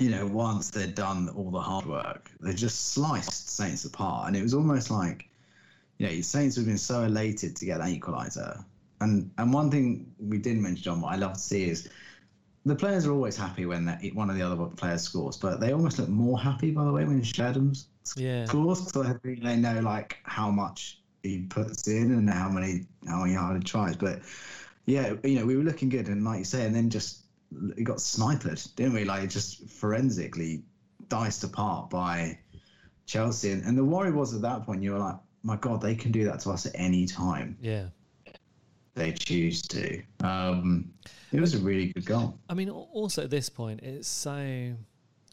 [0.00, 4.36] You know, once they'd done all the hard work, they just sliced Saints apart, and
[4.36, 5.28] it was almost like
[5.98, 8.64] you know, Saints have been so elated to get that equaliser.
[9.00, 11.88] And and one thing we didn't mention, John, what I love to see is
[12.64, 15.72] the players are always happy when that one of the other players scores, but they
[15.72, 18.46] almost look more happy, by the way, when Che Adams Yeah.
[18.46, 22.86] scores because I think they know like how much he puts in and how many
[23.06, 23.96] how many hard he tries.
[23.96, 24.20] But
[24.88, 27.26] yeah, you know, we were looking good, and like you say, and then just
[27.76, 29.04] it got sniped, didn't we?
[29.04, 30.62] Like just forensically
[31.08, 32.38] diced apart by
[33.06, 35.94] Chelsea, and, and the worry was at that point you were like, my God, they
[35.94, 37.88] can do that to us at any time Yeah.
[38.94, 40.02] they choose to.
[40.24, 40.90] Um,
[41.32, 42.38] it was a really good goal.
[42.48, 44.74] I mean, also at this point, it's so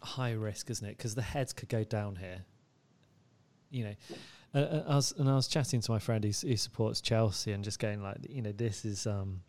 [0.03, 0.97] high risk, isn't it?
[0.97, 2.45] Because the heads could go down here.
[3.71, 3.95] You know,
[4.55, 7.63] uh, I was and I was chatting to my friend who, who supports Chelsea and
[7.63, 9.41] just going like, you know, this is um,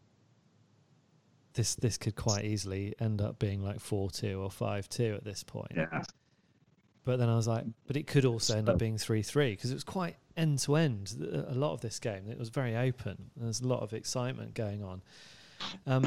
[1.54, 5.24] this this could quite easily end up being like four two or five two at
[5.24, 5.72] this point.
[5.74, 6.02] Yeah.
[7.04, 9.70] But then I was like, but it could also end up being 3 3 because
[9.70, 11.14] it was quite end to end.
[11.48, 13.30] A lot of this game, it was very open.
[13.36, 15.02] There's a lot of excitement going on.
[15.86, 16.04] Um,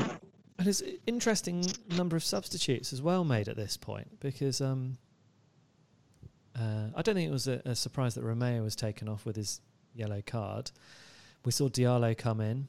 [0.57, 4.97] and it's an interesting number of substitutes as well made at this point because um,
[6.59, 9.35] uh, I don't think it was a, a surprise that Romeu was taken off with
[9.35, 9.61] his
[9.93, 10.71] yellow card.
[11.45, 12.67] We saw Diallo come in.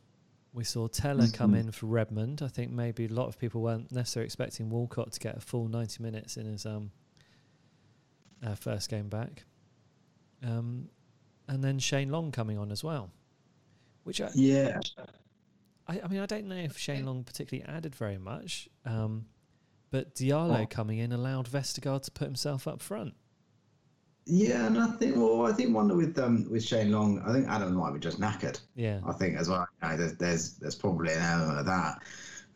[0.52, 1.60] We saw Tella come Mhm.
[1.60, 2.42] in for Redmond.
[2.42, 5.68] I think maybe a lot of people weren't necessarily expecting Walcott to get a full
[5.68, 6.90] 90 minutes in his um,
[8.44, 9.44] uh, first game back.
[10.42, 10.88] Um,
[11.48, 13.10] and then Shane Long coming on as well,
[14.04, 14.80] which I, Yeah.
[15.86, 19.26] I, I mean, I don't know if Shane Long particularly added very much, um,
[19.90, 20.66] but Diallo Oh.
[20.66, 23.14] coming in allowed Vestergaard to put himself up front.
[24.32, 27.48] Yeah, and I think well, I think one with um with Shane Long, I think
[27.48, 28.60] Adam might be just knackered.
[28.76, 29.66] Yeah, I think as well.
[29.82, 32.02] You know, there's, there's there's probably an element of that.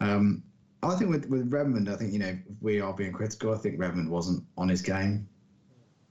[0.00, 0.44] Um,
[0.84, 3.52] I think with with Redmond, I think you know we are being critical.
[3.52, 5.28] I think Redmond wasn't on his game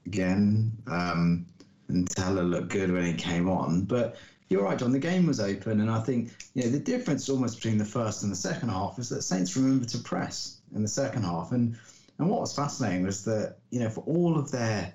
[0.04, 0.72] again.
[0.86, 1.46] Um,
[1.88, 3.82] and Tella looked good when he came on.
[3.82, 4.16] But
[4.50, 4.92] you're right, John.
[4.92, 8.22] The game was open, and I think you know the difference almost between the first
[8.22, 11.78] and the second half is that Saints remembered to press in the second half, and
[12.18, 14.92] and what was fascinating was that you know for all of their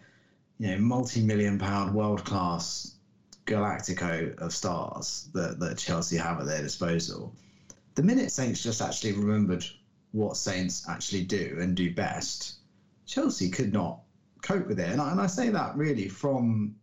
[0.60, 2.95] you know multi-million pound world class
[3.45, 7.34] Galactico of stars that, that Chelsea have at their disposal,
[7.95, 9.66] the minute Saints just actually remembered
[10.12, 12.60] what Saints actually do and do best,
[13.05, 14.01] Chelsea could not
[14.41, 14.89] cope with it.
[14.89, 16.76] And I, and I say that really from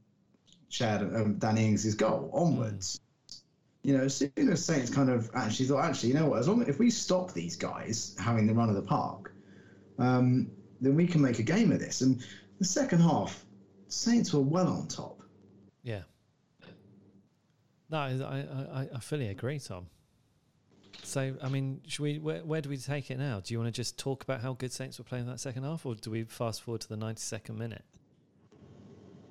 [0.68, 2.98] Chad um, Danny Ings' goal onwards.
[2.98, 3.02] Mm.
[3.82, 6.48] You know, as soon as Saints kind of actually thought, actually, you know what, as
[6.48, 9.32] long as if we stop these guys having the run of the park,
[10.00, 10.50] um,
[10.80, 12.00] then we can make a game of this.
[12.00, 12.20] And
[12.58, 13.45] the second half,
[13.88, 15.20] Saints were well on top.
[15.82, 16.02] Yeah.
[17.88, 19.86] No, I, I, I fully agree, Tom.
[21.02, 22.18] So, I mean, should we?
[22.18, 23.40] Where, where do we take it now?
[23.40, 25.86] Do you want to just talk about how good Saints were playing that second half,
[25.86, 27.84] or do we fast forward to the ninety-second minute?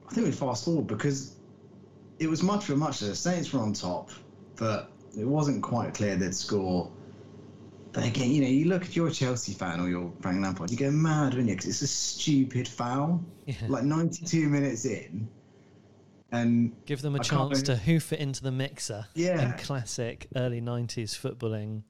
[0.07, 1.35] I think we fast forward because
[2.19, 2.99] it was much for much.
[2.99, 4.11] The Saints were on top,
[4.55, 6.89] but it wasn't quite clear they'd score.
[7.95, 10.69] But again, you know, you look if you're a Chelsea fan or you're Frank Lampard,
[10.69, 13.23] you go mad when you because it's a stupid foul.
[13.45, 13.55] Yeah.
[13.69, 15.29] Like 92 minutes in,
[16.33, 19.05] and give them a I chance to hoof it into the mixer.
[19.13, 21.83] Yeah, in classic early '90s footballing.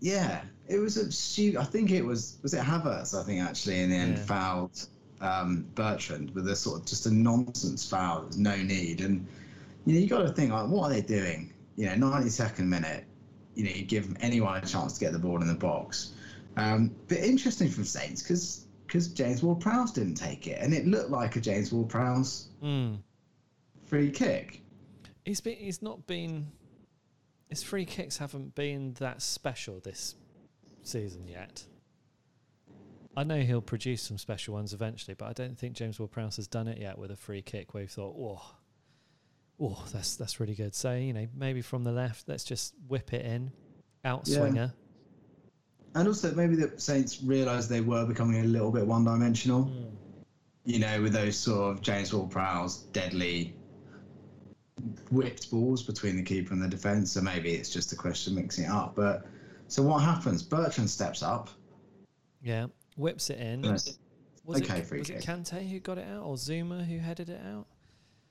[0.00, 1.60] Yeah, it was a stupid.
[1.60, 3.14] I think it was was it Havertz.
[3.14, 4.24] I think actually in the end yeah.
[4.24, 4.86] fouled
[5.20, 8.22] um, Bertrand with a sort of just a nonsense foul.
[8.22, 9.26] There's no need, and
[9.84, 11.52] you know you got to think like, what are they doing?
[11.76, 13.04] You know, 92nd minute.
[13.54, 16.12] You know, you give anyone a chance to get the ball in the box.
[16.56, 21.08] Um, but interesting from Saints because because James Ward-Prowse didn't take it, and it looked
[21.08, 22.98] like a James Ward-Prowse mm.
[23.86, 24.60] free kick.
[25.24, 26.48] He's been, he's not been.
[27.48, 30.14] His free kicks haven't been that special this
[30.82, 31.64] season yet.
[33.16, 36.46] I know he'll produce some special ones eventually, but I don't think James Ward-Prowse has
[36.46, 38.56] done it yet with a free kick where you thought, "Oh,
[39.62, 43.14] oh, that's that's really good." So you know, maybe from the left, let's just whip
[43.14, 43.52] it in,
[44.04, 44.54] outswinger.
[44.56, 44.68] Yeah
[45.94, 49.64] and also maybe the Saints realised they were becoming a little bit one-dimensional.
[49.64, 49.90] Mm.
[50.64, 53.54] You know, with those sort of James Ward-Prowse deadly
[55.10, 57.12] whipped balls between the keeper and the defence.
[57.12, 58.94] So maybe it's just a question of mixing it up.
[58.94, 59.26] But
[59.66, 60.42] so what happens?
[60.42, 61.50] Bertrand steps up.
[62.42, 63.64] Yeah, whips it in.
[63.64, 63.98] Yes.
[64.44, 65.18] Was okay, it, was kick.
[65.18, 67.66] it Kante who got it out, or Zouma who headed it out?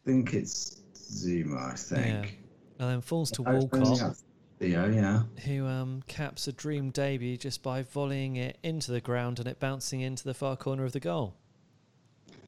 [0.04, 1.74] I think it's Zouma.
[1.74, 2.06] I think.
[2.06, 2.32] Yeah.
[2.80, 4.18] And then falls to Walcott.
[4.60, 5.24] Theo, yeah.
[5.45, 9.60] Who um, caps a dream debut just by volleying it into the ground and it
[9.60, 11.34] bouncing into the far corner of the goal.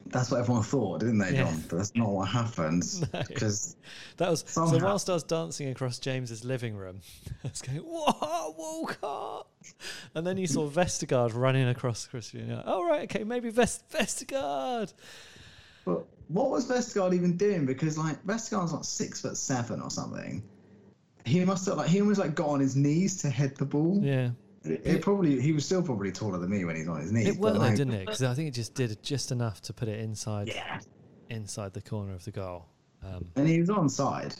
[0.06, 1.64] That's what everyone thought, didn't they, John?
[1.68, 2.84] But that's not what happened.
[3.26, 3.74] Because
[4.20, 4.24] no.
[4.24, 4.78] that was somehow...
[4.78, 4.84] so.
[4.84, 7.00] Whilst I was dancing across James's living room,
[7.44, 9.48] I was going, "Whoa, Walcott!"
[10.14, 12.54] And then you saw Vestergaard running across the screen.
[12.54, 14.92] Like, oh right, okay, maybe Vest- Vestergaard.
[15.84, 17.66] But what was Vestergaard even doing?
[17.66, 20.42] Because like Vestergaard's like six foot seven or something
[21.24, 24.00] he must have like he almost like got on his knees to head the ball.
[24.02, 24.30] Yeah.
[24.64, 27.28] It, it probably he was still probably taller than me when he's on his knees.
[27.28, 28.06] It worked though, didn't it?
[28.06, 30.48] Because I think it just did just enough to put it inside.
[30.48, 30.80] Yeah.
[31.30, 32.66] Inside the corner of the goal.
[33.02, 34.38] Um, and he was onside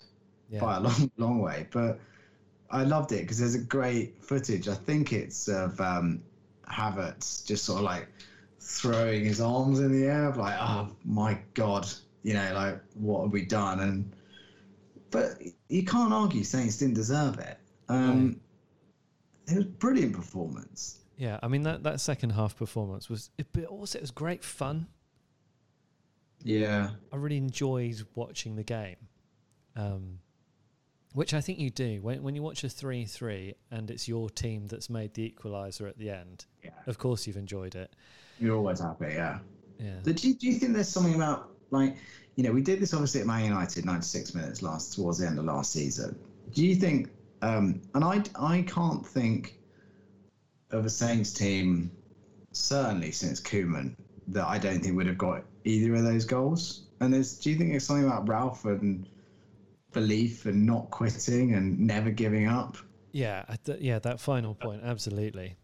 [0.51, 0.61] yeah.
[0.61, 1.67] by a long, long way.
[1.71, 1.99] But
[2.71, 4.69] I loved it because there's a great footage.
[4.69, 6.23] I think it's of um,
[6.69, 8.09] Havertz just sort of like
[8.65, 11.87] throwing his arms in the air, like, oh my god,
[12.23, 13.81] you know, like what have we done?
[13.81, 14.13] And
[15.11, 17.59] but you can't argue Saints didn't deserve it.
[17.89, 18.41] Um,
[19.47, 21.01] It was brilliant performance.
[21.17, 24.43] Yeah, I mean that, that second half performance was, it, but also it was great
[24.43, 24.89] fun.
[26.43, 28.97] Yeah, I really enjoyed watching the game,
[29.77, 30.19] um,
[31.13, 34.29] which I think you do when when you watch a three three and it's your
[34.29, 36.47] team that's made the equaliser at the end.
[36.63, 37.95] Yeah, of course you've enjoyed it.
[38.39, 39.39] You're always happy, yeah.
[39.79, 39.97] Yeah.
[40.03, 41.97] Do you, do you think there's something about like
[42.37, 45.39] you know, we did this obviously at Man United, 96 minutes last towards the end
[45.39, 46.19] of last season.
[46.53, 47.11] Do you think?
[47.43, 49.59] Um, and I, I can't think
[50.71, 51.91] of a Saints team,
[52.53, 53.97] certainly since Koeman,
[54.29, 56.89] that I don't think would have got either of those goals.
[57.01, 59.09] And there's, do you think there's something about Ralph and
[59.93, 62.77] belief and not quitting and never giving up?
[63.13, 65.57] Yeah, th- yeah, that final point, absolutely.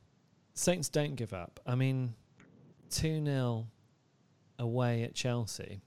[0.54, 1.58] Saints don't give up.
[1.66, 2.14] I mean,
[2.91, 3.66] 2 0
[4.59, 5.82] away at Chelsea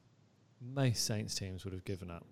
[0.64, 2.26] most Saints teams would have given up.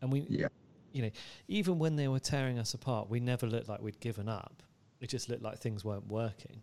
[0.00, 0.48] And we, yeah.
[0.92, 1.10] you know,
[1.48, 4.62] even when they were tearing us apart, we never looked like we'd given up.
[5.00, 6.62] It just looked like things weren't working.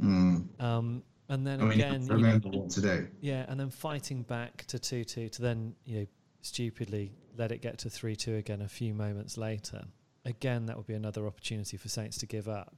[0.00, 0.60] Mm.
[0.60, 3.08] Um, and then I mean, again, remember you know, what to do.
[3.20, 6.06] Yeah, and then fighting back to two two to then you know
[6.42, 9.84] stupidly let it get to three two again a few moments later.
[10.24, 12.74] Again, that would be another opportunity for Saints to give up.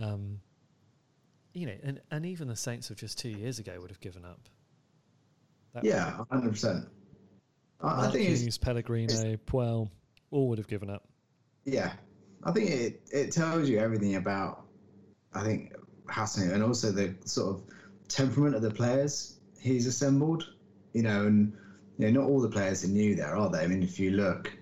[0.00, 0.40] Um,
[1.54, 4.24] you know, and, and even the Saints of just two years ago would have given
[4.24, 4.40] up.
[5.72, 6.88] That Yeah, hundred percent.
[7.80, 9.90] I, think it's Pellegrino, Puel,
[10.30, 11.04] all would have given up.
[11.64, 11.92] yeah.
[12.46, 14.66] I think it it tells you everything about
[15.32, 15.72] I think
[16.08, 17.62] Hassan and also the sort of
[18.08, 20.52] temperament of the players he's assembled.
[20.92, 21.56] You know, and
[21.98, 23.60] you know, not all the players are new there, are they?
[23.60, 24.52] I mean, if you look,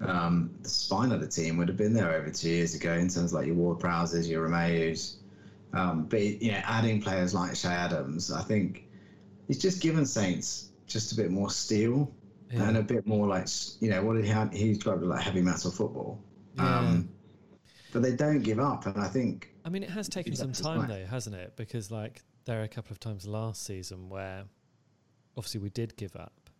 [0.00, 3.08] um, the spine of the team would have been there over two years ago in
[3.08, 5.18] terms of like your Ward Prowsers, your Romeu's.
[5.74, 8.86] Um, but you know, adding players like Che Adams, I think
[9.48, 12.12] he's just given Saints just a bit more steel
[12.50, 12.68] Yeah.
[12.68, 13.48] and a bit more like
[13.80, 14.30] you know what he?
[14.58, 16.20] He described it like heavy metal football.
[16.58, 17.08] Um,
[17.92, 20.86] but they don't give up, and I think I mean, it has taken some time
[20.88, 21.54] though, hasn't it?
[21.56, 24.44] Because like there are a couple of times last season where
[25.36, 26.50] obviously we did give up.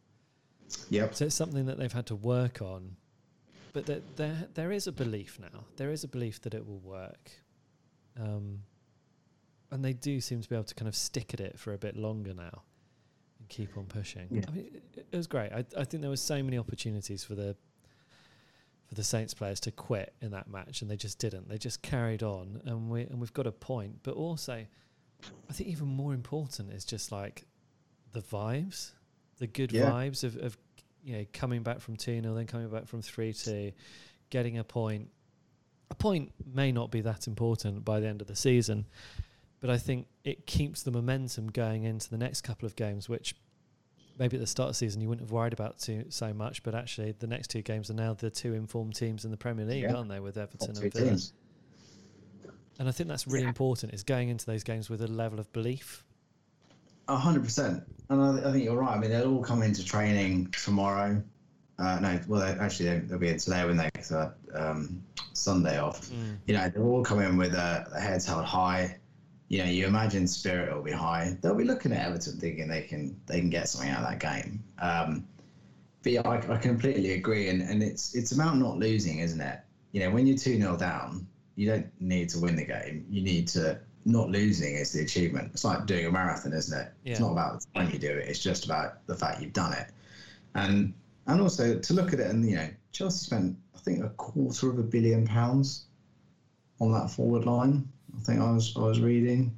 [0.89, 2.97] yep, So it's something that they've had to work on.
[3.75, 5.65] But there, there, there is a belief now.
[5.77, 7.31] There is a belief that it will work.
[8.19, 8.61] Um,
[9.75, 11.79] and they do seem to be able to kind of stick at it for a
[11.79, 12.63] bit longer now
[13.41, 14.29] and keep on pushing.
[14.31, 14.43] Yeah.
[14.47, 15.53] I mean, it, it was great.
[15.53, 17.57] I, I think there were so many opportunities for the
[18.87, 21.49] for the Saints players to quit in that match, and they just didn't.
[21.49, 23.99] They just carried on, and we and we've got a point.
[24.05, 24.65] But also,
[25.51, 27.45] I think even more important is just like
[28.13, 28.93] the vibes,
[29.39, 29.91] the good Yeah.
[29.91, 30.57] vibes of, of
[31.03, 33.73] you know coming back from two 0 then coming back from three two,
[34.31, 35.09] getting a point.
[35.91, 38.87] A point may not be that important by the end of the season,
[39.65, 43.35] but I think it keeps the momentum going into the next couple of games, which
[44.19, 46.63] maybe at the start of the season you wouldn't have worried about too, so much,
[46.63, 49.65] but actually the next two games are now the two informed teams in the Premier
[49.65, 49.95] League, Yeah.
[49.95, 51.07] aren't they, with Everton and Villa?
[51.09, 51.33] teams.
[52.79, 53.49] And I think that's really Yeah.
[53.49, 56.05] important is going into those games with a level of belief.
[57.09, 58.95] A hundred percent, and I, I think you're right.
[58.95, 61.23] I mean, they'll all come into training tomorrow.
[61.79, 65.03] Uh, no, well, they, actually, they- they'll be in today when they get uh, um,
[65.33, 66.11] Sunday off.
[66.47, 68.99] You know, they'll all come in with uh, their heads held high.
[69.49, 71.37] You know, you imagine spirit will be high.
[71.41, 74.21] They'll be looking at Everton thinking they can they can get something out of that
[74.21, 74.65] game.
[74.79, 75.27] Um,
[76.03, 79.61] but yeah, I, I completely agree, and, and it's it's about not losing, isn't it?
[79.93, 81.27] You know, when you're two 0 down,
[81.57, 83.07] you don't need to win the game.
[83.09, 85.51] You need to not losing is the achievement.
[85.53, 86.93] It's like doing a marathon, isn't it?
[87.05, 88.29] It's not about the time you do it.
[88.29, 89.91] It's just about the fact you've done it.
[90.55, 90.93] And
[91.27, 94.71] and also to look at it and you know, Chelsea spent I think a quarter
[94.71, 95.87] of a billion pounds
[96.81, 97.89] on that forward line.
[98.17, 99.57] I think I was I was reading.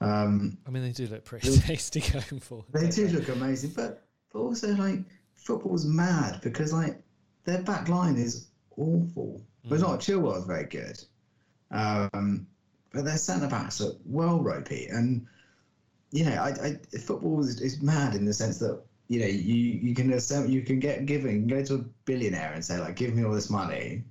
[0.00, 2.66] Um, I mean, they do look pretty tasty going forward.
[2.72, 5.00] they don't look amazing, but but also like
[5.34, 7.00] football's mad because like
[7.44, 9.42] their back line is awful.
[9.64, 11.02] But it's not Chilwell's very good.
[11.70, 12.46] Um,
[12.92, 15.26] but their centre backs are well ropey, and
[16.10, 19.54] you know, I, I football is, is mad in the sense that you know you
[19.54, 23.14] you can assemble, you can get given go to a billionaire and say like, give
[23.14, 24.04] me all this money,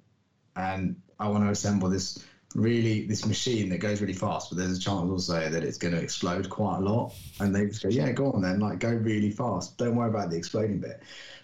[0.55, 2.23] and I want to assemble this
[2.55, 5.93] really this machine that goes really fast, but there's a chance also that it's going
[5.93, 8.89] to explode quite a lot, and they just go, yeah, go on then, like go
[8.89, 9.77] really fast.
[9.77, 11.01] Don't worry about the exploding bit.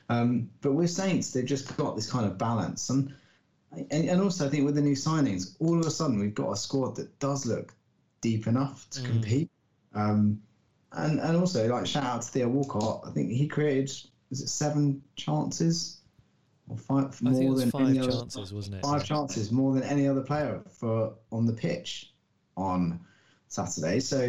[0.09, 3.13] Um, but with Saints, they've just got this kind of balance, and,
[3.71, 6.51] and and also I think with the new signings, all of a sudden we've got
[6.51, 7.73] a squad that does look
[8.21, 9.05] deep enough to Mm.
[9.05, 9.51] compete.
[9.93, 10.41] Um,
[10.91, 13.01] and and also like shout out to Theo Walcott.
[13.07, 13.89] I think he created
[14.31, 16.01] is it seven chances
[16.67, 18.83] or five I more think it was than five any other chances, wasn't it?
[18.83, 22.13] five chances more than any other player for on the pitch
[22.55, 22.99] on
[23.47, 23.99] Saturday.
[23.99, 24.21] So,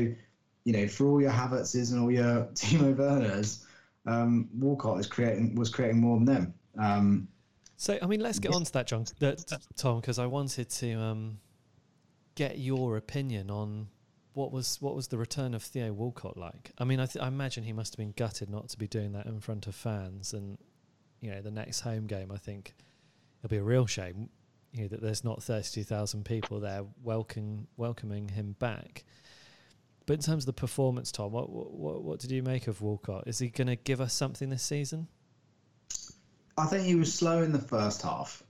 [0.64, 3.66] you know, for all your Havertzes and all your Timo Werners,
[4.06, 6.54] um, Walcott is creating was creating more than them.
[6.78, 7.28] Um,
[7.76, 10.92] So, I mean, let's get on to that, John, that, Tom, because I wanted to
[10.94, 11.38] um,
[12.34, 13.88] get your opinion on
[14.32, 16.72] what was what was the return of Theo Walcott like.
[16.78, 19.12] I mean, I, th- I imagine he must have been gutted not to be doing
[19.12, 20.58] that in front of fans, and
[21.24, 22.74] you know, the next home game, I think
[23.40, 24.28] it'll be a real shame,
[24.72, 29.04] you know, that there's not thirty-two thousand people there welcome welcoming him back.
[30.04, 33.26] But in terms of the performance, Tom, what what what did you make of Walcott?
[33.26, 35.08] Is he going to give us something this season?
[36.58, 38.42] I think he was slow in the first half,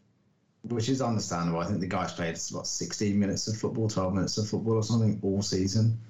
[0.62, 1.61] which is understandable.
[1.61, 4.83] I think the guy's played what 16 minutes of football, 12 minutes of football or
[4.83, 6.01] something all season.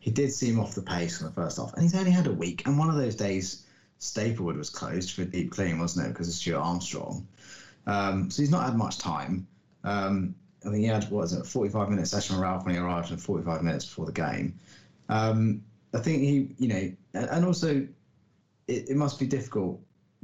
[0.00, 2.32] He did seem off the pace in the first half, and he's only had a
[2.32, 2.66] week.
[2.66, 3.64] And one of those days,
[3.98, 7.26] Staplewood was closed for deep clean, wasn't it, because of Stuart Armstrong?
[7.86, 9.46] Um, so he's not had much time.
[9.82, 10.34] Um,
[10.64, 12.80] I think he had what is it, a 45 minute session with Ralph when he
[12.80, 14.58] arrived, and 45 minutes before the game.
[15.08, 17.86] Um, I think he, you know, and, also
[18.66, 19.80] it, it must be difficult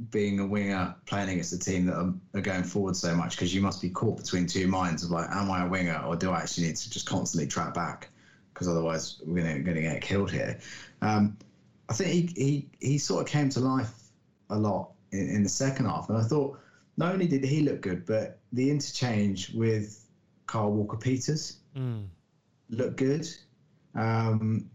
[0.09, 3.53] being a winger playing against a team that are, are going forward so much because
[3.53, 6.31] you must be caught between two minds of like, am I a winger or do
[6.31, 8.09] I actually need to just constantly track back
[8.53, 10.59] because otherwise we're going to get killed here.
[11.01, 11.37] Um,
[11.91, 13.93] I think he, he he sort of came to life
[14.49, 16.57] a lot in, in the second half, and I thought
[16.95, 20.07] not only did he look good, but the interchange with
[20.45, 22.07] Carl Walker Peters Mm.
[22.69, 23.27] looked good.
[23.95, 24.69] Um,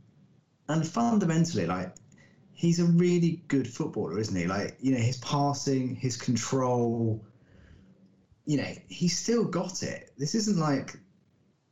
[0.69, 1.95] and fundamentally, like
[2.53, 4.47] he's a really good footballer, isn't he?
[4.47, 7.25] Like you know, his passing, his control.
[8.45, 10.12] You know, he's still got it.
[10.19, 10.99] This isn't like,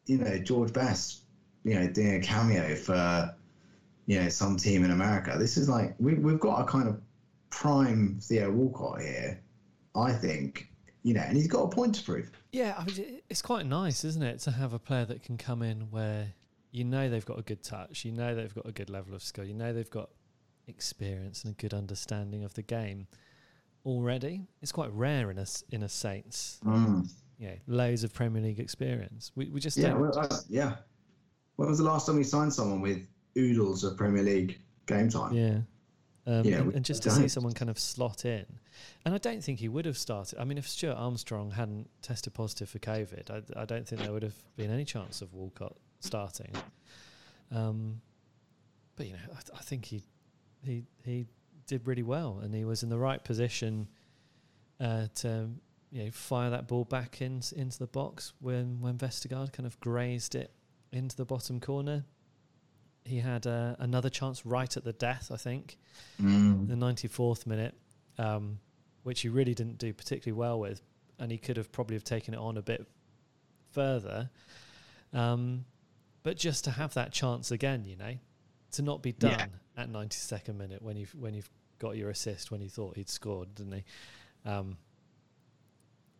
[0.07, 1.22] you know, George Best,
[1.64, 3.34] you know, doing a cameo for,
[4.07, 5.36] you know, some team in America.
[5.38, 7.00] This is like we, we've got a kind of
[7.50, 9.40] prime Theo Walcott here,
[9.94, 10.68] I think.
[11.02, 12.30] You know, and he's got a point to prove.
[12.52, 15.61] Yeah, I mean, it's quite nice, isn't it, to have a player that can come
[15.61, 16.32] in where
[16.70, 19.22] you know they've got a good touch, you know they've got a good level of
[19.22, 20.09] skill, you know they've got
[20.66, 23.07] experience and a good understanding of the game
[23.84, 24.46] already.
[24.62, 26.59] It's quite rare in a in a Saints.
[26.64, 27.09] Mm.
[27.38, 29.32] Yeah, loads of Premier League experience.
[29.34, 30.76] We we just Yeah, well, uh, yeah.
[31.57, 33.07] When was the last time we signed someone with
[33.37, 35.35] oodles of Premier League game time?
[35.35, 35.59] Yeah.
[36.26, 38.47] Um, Yeah, and, and just to see someone kind of slot in,
[39.05, 40.39] and I don't think he would have started.
[40.39, 44.12] I mean, if Stuart Armstrong hadn't tested positive for COVID, I, I don't think there
[44.12, 46.51] would have been any chance of Walcott starting.
[47.51, 48.01] Um,
[48.97, 50.03] but you know, I, I think he
[50.62, 51.26] he he
[51.66, 53.89] did really well, and he was in the right position
[54.80, 55.51] uh, to
[55.91, 59.78] you know fire that ball back in, into the box when when Vestergaard kind of
[59.80, 60.53] grazed it
[60.93, 62.05] into the bottom corner.
[63.05, 65.76] He had uh, another chance right at the death, I think,
[66.20, 66.68] Mm.
[66.68, 67.74] the 94th minute,
[68.18, 68.59] um,
[69.02, 70.80] which he really didn't do particularly well with,
[71.18, 72.86] and he could have probably have taken it on a bit
[73.72, 74.30] further.
[75.12, 75.64] Um,
[76.22, 78.14] but just to have that chance again, you know,
[78.72, 79.46] to not be done Yeah.
[79.82, 83.55] at 92nd minute when you've when you've got your assist when you thought he'd scored,
[83.55, 83.84] didn't he?
[84.46, 84.78] Um,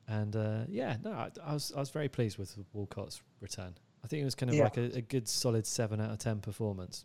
[0.07, 3.75] and uh, yeah, no, I, I was I was very pleased with Walcott's return.
[4.05, 4.65] I think it was kind of Yeah.
[4.65, 7.05] like a, a good solid seven out of ten performance.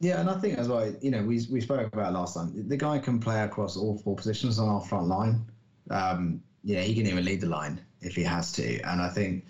[0.00, 2.68] Yeah, and I think as well, you know, we we spoke about it last time.
[2.68, 5.44] The guy can play across all four positions on our front line.
[5.90, 8.80] Um, yeah, he can even lead the line if he has to.
[8.82, 9.46] And I think,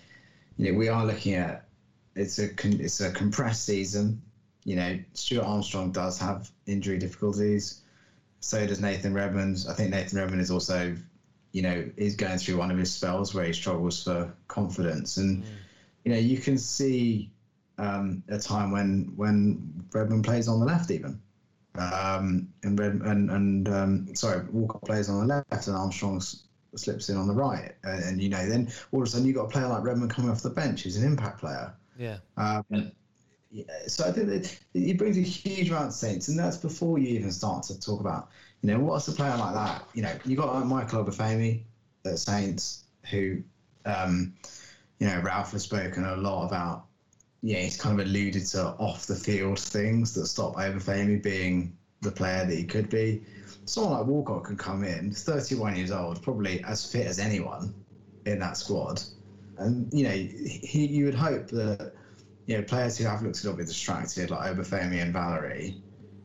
[0.57, 1.67] you know, we are looking at
[2.17, 4.23] it's a con- it's a compressed season.
[4.65, 7.83] You know, Stuart Armstrong does have injury difficulties.
[8.41, 9.67] So does Nathan Redmond.
[9.69, 10.97] I think Nathan Redmond is also,
[11.53, 15.17] you know, is going through one of his spells where he struggles for confidence.
[15.19, 15.45] And
[16.05, 17.31] you know, you can see
[17.79, 21.21] um, a time when when Redmond plays on the left even,
[21.77, 26.21] um, and Red and and um, sorry, Walker plays on the left and Armstrong
[26.75, 29.35] slips in on the right, and, and you know, then all of a sudden you
[29.35, 31.73] have got a player like Redmond coming off the bench who's an impact player.
[31.99, 32.93] Yeah, Um,
[33.51, 36.99] yeah, so I think that he brings a huge amount of sense, and that's before
[36.99, 38.29] you even start to talk about,
[38.63, 39.85] you know, what's a player like that?
[39.95, 41.63] You know, you got like Michael Obafemi
[42.05, 43.43] at Saints, who,
[43.87, 44.35] um,
[44.99, 46.87] you know, Ralph has spoken a lot about.
[47.41, 52.11] Yeah, he's kind of alluded to off the field things that stop Obafemi being the
[52.11, 53.23] player that he could be.
[53.65, 57.75] Someone like Walcott can come in, 31 years old, probably as fit as anyone
[58.27, 59.03] in that squad,
[59.59, 61.93] and you know, he, you would hope that
[62.47, 65.77] you know, players who have looked a little bit distracted, like Obafemi and Valery,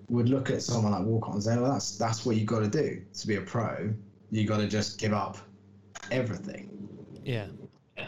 [0.09, 2.69] would look at someone like Walcott and say, "Well, that's that's what you got to
[2.69, 3.93] do to be a pro.
[4.31, 5.37] You got to just give up
[6.11, 6.69] everything,
[7.23, 7.47] yeah,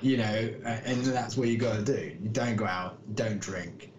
[0.01, 0.23] you know,
[0.65, 2.15] and that's what you got to do.
[2.21, 3.91] You don't go out, don't drink,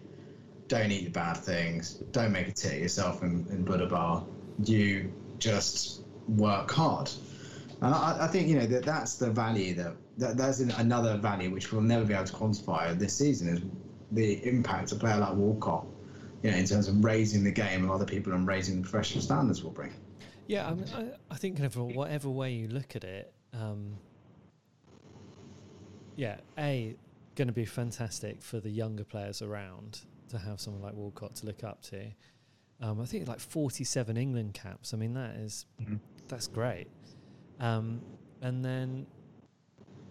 [0.67, 4.25] don't eat the bad things, don't make a tit of yourself in, in Buddha bar.
[4.63, 7.09] You just work hard."
[7.81, 11.51] And I, I think you know that that's the value that, that an- another value
[11.51, 13.61] which we'll never be able to quantify this season is
[14.11, 15.85] the impact a player like Walcott,
[16.41, 19.21] you know, in terms of raising the game of other people and raising the professional
[19.21, 19.93] standards will bring.
[20.47, 23.97] Yeah, I, mean, I, I think kind of whatever way you look at it, um,
[26.17, 26.95] yeah, a
[27.35, 31.45] going to be fantastic for the younger players around to have someone like Walcott to
[31.45, 32.07] look up to.
[32.81, 34.93] Um, I think like forty-seven England caps.
[34.93, 35.99] I mean, that is- Mhm.
[36.27, 36.87] that's great.
[37.59, 38.01] Um,
[38.41, 39.07] and then,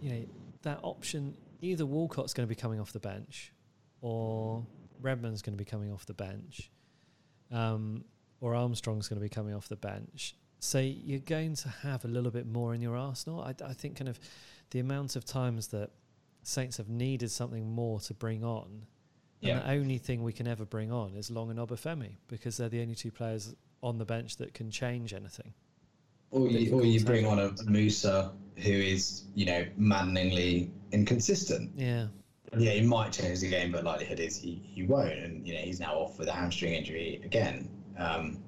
[0.00, 0.24] you know,
[0.62, 3.52] that option either Walcott's going to be coming off the bench,
[4.00, 4.66] or
[5.00, 6.70] Redmond's going to be coming off the bench.
[7.50, 8.04] Um,
[8.40, 10.36] or Armstrong's going to be coming off the bench.
[10.58, 13.40] So you're going to have a little bit more in your arsenal.
[13.40, 14.18] I, I think kind of
[14.70, 15.90] the amount of times that
[16.42, 18.66] Saints have needed something more to bring on,
[19.42, 19.58] and Yeah.
[19.60, 22.80] the only thing we can ever bring on is Long and Obafemi because they're the
[22.82, 25.52] only two players on the bench that can change anything.
[26.30, 29.46] Or you- you, or or you you bring bring on a Musa who is, you
[29.46, 31.72] know, maddeningly inconsistent.
[31.76, 32.08] Yeah,
[32.56, 35.12] Yeah, he might change the game, but likelihood is he, he won't.
[35.12, 37.68] And you know, he's now off with a hamstring injury again.
[37.98, 38.42] Um,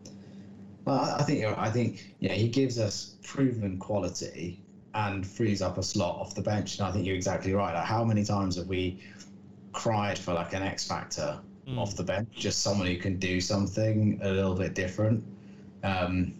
[0.85, 4.62] well, I, I think I think you know he gives us proven quality
[4.95, 6.78] and frees up a slot off the bench.
[6.78, 7.74] And I think you're exactly right.
[7.74, 9.01] Like, how many times have we
[9.72, 11.76] cried for like an X factor Mm.
[11.78, 15.22] off the bench, just someone who can do something a little bit different?
[15.82, 16.34] Um,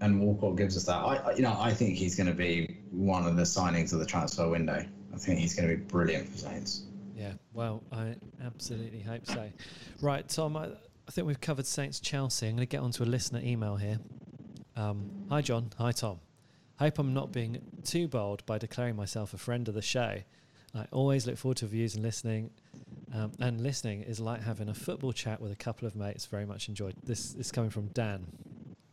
[0.00, 0.94] and Walcott gives us that.
[0.94, 4.06] I, you know, I think he's going to be one of the signings of the
[4.06, 4.84] transfer window.
[5.12, 6.84] I think he's going to be brilliant for Saints.
[7.16, 8.14] Yeah, well, I
[8.46, 9.50] absolutely hope so.
[10.00, 12.46] Right, Tom, I, I think we've covered Saints Chelsea.
[12.46, 13.98] I'm going to get onto a listener email here.
[14.76, 15.70] Um, hi, John.
[15.76, 16.20] Hi, Tom.
[16.80, 20.18] I hope I'm not being too bold by declaring myself a friend of the show.
[20.74, 22.50] I always look forward to views and listening.
[23.12, 26.26] Um, and listening is like having a football chat with a couple of mates.
[26.26, 26.94] Very much enjoyed.
[27.02, 28.26] This is coming from Dan,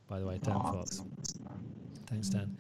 [0.08, 1.04] by the way, Dan Oh, Fox.
[2.08, 2.58] Thanks, Dan.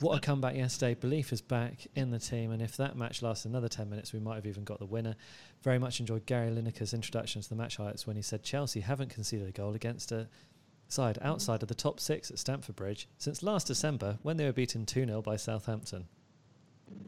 [0.00, 0.94] What a comeback yesterday.
[0.94, 4.20] Belief is back in the team, and if that match lasts another 10 minutes, we
[4.20, 5.16] might have even got the winner.
[5.62, 9.10] Very much enjoyed Gary Lineker's introduction to the match highlights when he said Chelsea haven't
[9.10, 10.28] conceded a goal against a
[10.88, 14.52] side outside of the top six at Stamford Bridge since last December when they were
[14.52, 16.06] beaten 2 0 by Southampton.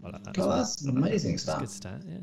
[0.02, 0.38] That.
[0.38, 1.60] Oh, that's an amazing That's stuff.
[1.60, 2.18] good stat, yeah.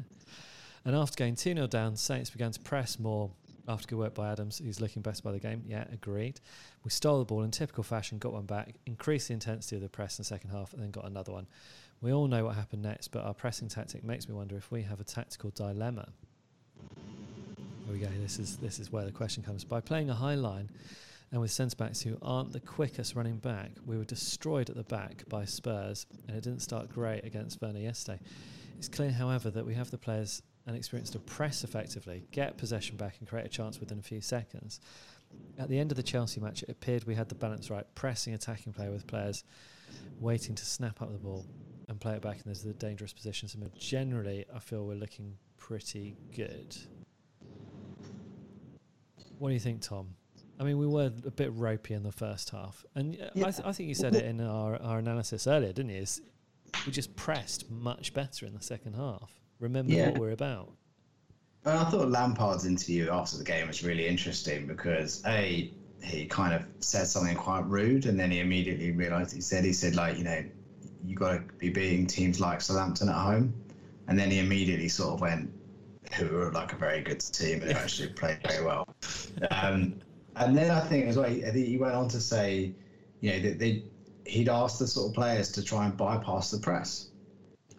[0.85, 3.31] And after going 2 0 down, Saints began to press more
[3.67, 5.63] after good work by Adams, who's looking best by the game.
[5.67, 6.39] Yeah, agreed.
[6.83, 9.89] We stole the ball in typical fashion, got one back, increased the intensity of the
[9.89, 11.47] press in the second half, and then got another one.
[11.99, 14.83] We all know what happened next, but our pressing tactic makes me wonder if we
[14.83, 16.07] have a tactical dilemma.
[17.85, 18.07] Here we go.
[18.21, 19.63] This is this is where the question comes.
[19.63, 20.69] By playing a high line
[21.31, 24.83] and with centre backs who aren't the quickest running back, we were destroyed at the
[24.83, 28.19] back by Spurs, and it didn't start great against Werner yesterday.
[28.77, 32.97] It's clear, however, that we have the players and experience to press effectively, get possession
[32.97, 34.79] back, and create a chance within a few seconds.
[35.57, 38.33] At the end of the Chelsea match, it appeared we had the balance right, pressing,
[38.33, 39.43] attacking play with players
[40.19, 41.45] waiting to snap up the ball
[41.89, 43.55] and play it back in the dangerous positions.
[43.55, 46.75] And generally, I feel we're looking pretty good.
[49.39, 50.15] What do you think, Tom?
[50.59, 53.65] I mean, we were a bit ropey in the first half, and uh, I, th-
[53.65, 56.01] I think you said it in our, our analysis earlier, didn't you?
[56.01, 56.21] Is
[56.85, 59.31] we just pressed much better in the second half.
[59.59, 60.09] Remember Yeah.
[60.09, 60.71] what we're about.
[61.65, 65.71] And I thought Lampard's interview after the game was really interesting because a
[66.03, 69.73] he kind of said something quite rude, and then he immediately realised he said he
[69.73, 70.43] said like you know
[71.05, 73.53] you got to be beating teams like Southampton at home,
[74.07, 75.51] and then he immediately sort of went
[76.13, 78.87] who were like a very good team and who actually played very well.
[79.51, 79.95] Um,
[80.39, 82.73] and then I think as well, I think he went on to say,
[83.21, 83.83] you know, that they
[84.25, 87.09] he'd asked the sort of players to try and bypass the press,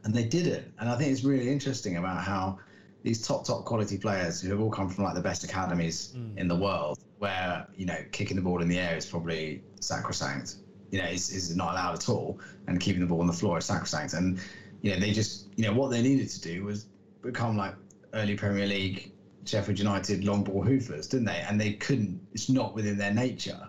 [0.04, 0.70] and they did it.
[0.78, 2.58] And I think it's really interesting about how
[3.02, 6.36] these top top quality players who have all come from like the best academies mm.
[6.36, 10.56] in the world, where you know kicking the ball in the air is probably sacrosanct.
[10.90, 13.58] You know, is is not allowed at all, and keeping the ball on the floor
[13.58, 14.14] is sacrosanct.
[14.14, 14.40] And
[14.82, 16.86] you know, they just you know what they needed to do was
[17.22, 17.74] become like
[18.14, 19.12] early Premier League
[19.48, 21.44] Sheffield United long ball hoofers, didn't they?
[21.48, 22.20] And they couldn't.
[22.32, 23.68] It's not within their nature.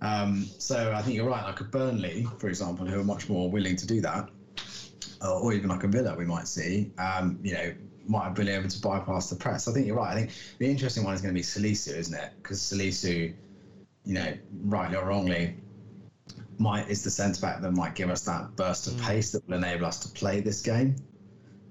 [0.00, 1.44] Um, so I think you're right.
[1.44, 4.28] Like a Burnley, for example, who are much more willing to do that,
[5.20, 6.90] or, or even like a Villa, we might see.
[6.98, 7.72] Um, you know,
[8.08, 9.68] might have been able to bypass the press.
[9.68, 10.10] I think you're right.
[10.10, 12.32] I think the interesting one is going to be Salisu, isn't it?
[12.42, 13.32] Because Salisu,
[14.04, 15.56] you know, rightly or wrongly,
[16.58, 19.54] might is the centre back that might give us that burst of pace that will
[19.54, 20.96] enable us to play this game.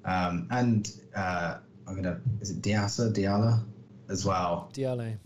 [0.05, 3.63] Um, and uh, I'm gonna is it Diasa Diala
[4.09, 4.69] as well.
[4.73, 5.17] Diallo.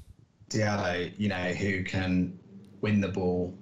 [0.49, 2.37] Diallo, you know, who can
[2.81, 3.57] win the ball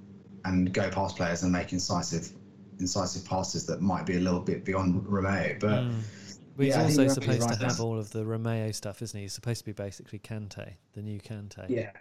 [0.46, 2.32] and go past players and make incisive
[2.80, 5.60] incisive passes that might be a little bit beyond Romeu.
[5.60, 5.86] But
[6.56, 9.24] But he's Yeah, I also supposed to have all of the Romeu stuff, isn't he?
[9.24, 11.68] He's supposed to be basically Kante, the new Kante.
[11.68, 11.92] Yeah,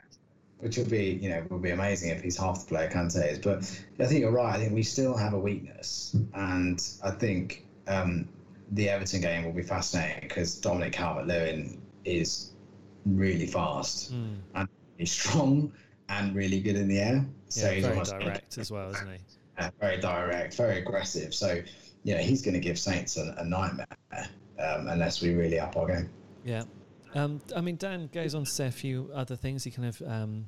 [0.58, 3.38] which would be you know would be amazing if he's half the player Kante is.
[3.38, 3.58] But
[3.98, 4.54] I think you're right.
[4.54, 8.28] I think we still have a weakness, and I think um,
[8.72, 12.52] the Everton game will be fascinating because Dominic Calvert-Lewin is
[13.06, 14.36] really fast Mm.
[14.54, 14.68] and
[14.98, 15.72] he's strong
[16.08, 17.26] and really good in the air.
[17.48, 19.18] So Yeah, he's very direct as well, isn't he?
[19.58, 21.34] uh, very direct, very aggressive.
[21.34, 21.60] So
[22.04, 23.86] you know he's going to give Saints a, a nightmare
[24.58, 26.10] um, unless we really up our game.
[26.44, 26.64] Yeah.
[27.14, 29.64] Um, I mean, Dan goes on to say a few other things.
[29.64, 30.46] He kind of um,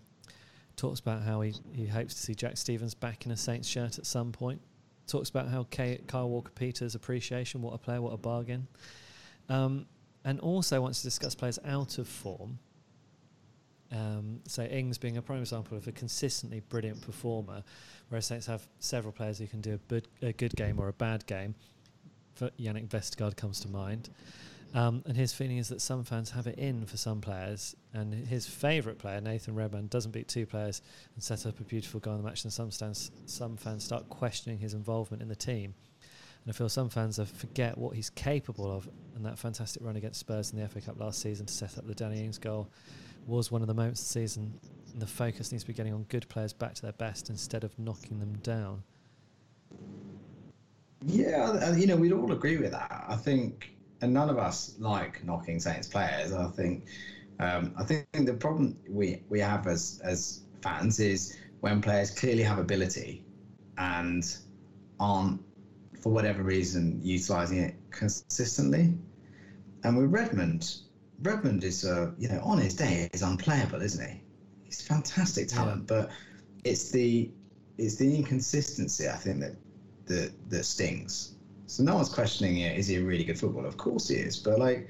[0.76, 3.98] talks about how he, he hopes to see Jack Stephens back in a Saints shirt
[3.98, 4.62] at some point.
[5.06, 8.66] Talks about how Kay, Kyle Walker Peters' appreciation, what a player, what a bargain.
[9.48, 9.86] Um,
[10.24, 12.58] and also wants to discuss players out of form.
[13.92, 17.62] Um, so Ings being a prime example of a consistently brilliant performer,
[18.08, 21.26] whereas Saints have several players who can do a, a good game or a bad
[21.26, 21.54] game.
[22.34, 24.10] For Yannick Vestergaard comes to mind.
[24.74, 28.12] Um, and his feeling is that some fans have it in for some players, and
[28.12, 30.82] his favourite player, Nathan Redmond, doesn't beat two players
[31.14, 32.42] and set up a beautiful goal in the match.
[32.42, 35.74] And some stands, some fans start questioning his involvement in the team.
[36.44, 38.88] And I feel some fans forget what he's capable of.
[39.14, 41.86] And that fantastic run against Spurs in the FA Cup last season to set up
[41.86, 42.68] the Danny Ings goal
[43.26, 44.58] was one of the moments of the season.
[44.92, 47.62] And the focus needs to be getting on good players back to their best instead
[47.62, 48.82] of knocking them down.
[51.06, 53.04] Yeah, you know, we'd all agree with that.
[53.08, 53.73] I think,
[54.04, 56.32] and none of us like knocking Saints players.
[56.32, 56.84] I think,
[57.40, 62.42] um, I think the problem we we have as as fans is when players clearly
[62.42, 63.24] have ability
[63.78, 64.36] and
[65.00, 65.40] aren't,
[66.00, 68.94] for whatever reason, utilizing it consistently.
[69.82, 70.76] And with Redmond,
[71.22, 74.20] Redmond is, uh, you know, on his day, he's unplayable, isn't he?
[74.64, 76.10] He's fantastic talent, but
[76.64, 77.30] it's the
[77.78, 79.56] it's the inconsistency I think that
[80.06, 81.36] that that stings.
[81.66, 82.78] So no one's questioning it.
[82.78, 83.66] Is he a really good footballer?
[83.66, 84.88] Of course he is, but like,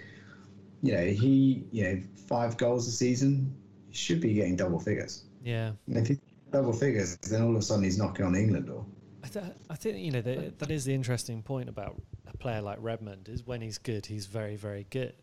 [0.82, 3.54] you know, he you know five goals a season,
[3.88, 5.24] he should be getting double figures.
[5.42, 5.72] Yeah.
[5.86, 6.18] And if he
[6.50, 8.84] double figures, then all of a sudden he's knocking on the England door.
[9.22, 12.60] I, th- I think you know the, that is the interesting point about a player
[12.60, 15.14] like Redmond is when he's good, he's very very good,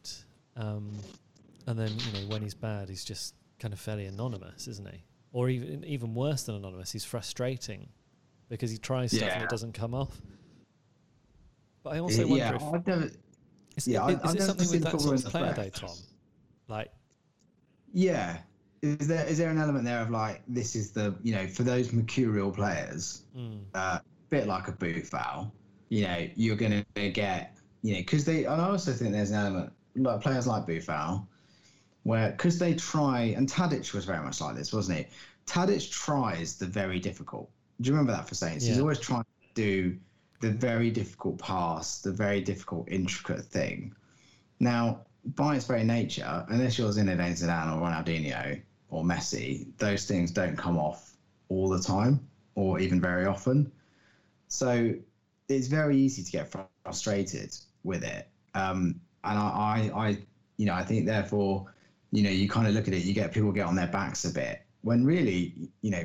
[0.56, 0.92] um,
[1.68, 5.04] and then you know when he's bad, he's just kind of fairly anonymous, isn't he?
[5.32, 7.90] Or even even worse than anonymous, he's frustrating
[8.50, 10.20] because he tries stuff and it doesn't come off.
[11.84, 13.10] But I also wonder yeah, if I've never.
[13.76, 15.30] is, yeah, is, I- is I've it never something seen with that sort of the
[15.30, 15.70] player though.
[15.70, 15.98] Tom?
[16.68, 16.92] Like
[17.94, 18.38] Yeah,
[18.82, 21.64] is there is there an element there of like this is the you know for
[21.64, 25.52] those mercurial players, mm, uh, bit like a Boufal,
[25.90, 29.32] you know, you're going to get, you know, because they, and I also think there's
[29.32, 31.28] an element, like players like Boufal,
[32.04, 35.08] where, because they try, and Tadic was very much like this, wasn't he?
[35.46, 37.50] Tadic tries the very difficult.
[37.82, 38.66] Do you remember that for Saints?
[38.66, 39.98] He's always trying to do
[40.42, 43.96] the very difficult pass, the very difficult, intricate thing.
[44.60, 45.02] Now,
[45.36, 50.58] by its very nature, unless you're Zinedine Zidane or Ronaldinho or Messi, those things don't
[50.58, 51.14] come off
[51.50, 53.72] all the time or even very often.
[54.48, 54.94] So
[55.48, 58.28] it's very easy to get frustrated with it.
[58.56, 60.18] Um, and I, I, I,
[60.58, 61.72] you know, I think therefore,
[62.12, 64.26] you know, you kind of look at it, you get people get on their backs
[64.26, 66.04] a bit when really, you know,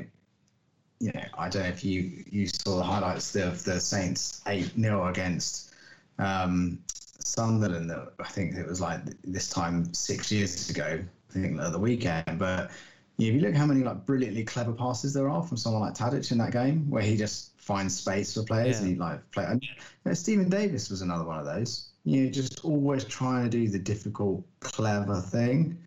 [0.99, 4.71] you know, I don't know if you you saw the highlights of the Saints eight
[4.79, 5.73] 0 against
[6.17, 7.89] um, Sunderland.
[7.89, 10.99] That I think it was like this time six years ago.
[11.29, 12.71] I think the weekend, but
[13.17, 15.93] yeah, if you look how many like brilliantly clever passes there are from someone like
[15.93, 19.43] Tadic in that game, where he just finds space for players and he like play.
[19.43, 19.69] And, you
[20.05, 21.89] know, Steven Davis was another one of those.
[22.05, 25.77] You know, just always trying to do the difficult, clever thing.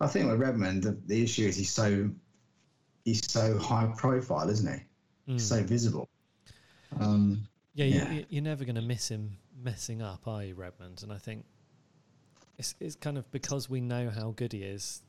[0.00, 2.10] I think with Redmond, the, the issue is he's so
[3.04, 4.72] he's so high profile, isn't
[5.26, 5.32] he?
[5.34, 5.40] mm.
[5.40, 6.08] So visible.
[7.00, 8.12] Um, Yeah, Yeah.
[8.12, 11.02] You, you're never going to miss him messing up, are you, Redmond?
[11.02, 11.44] And I think
[12.58, 15.02] it's it's kind of because we know how good he is.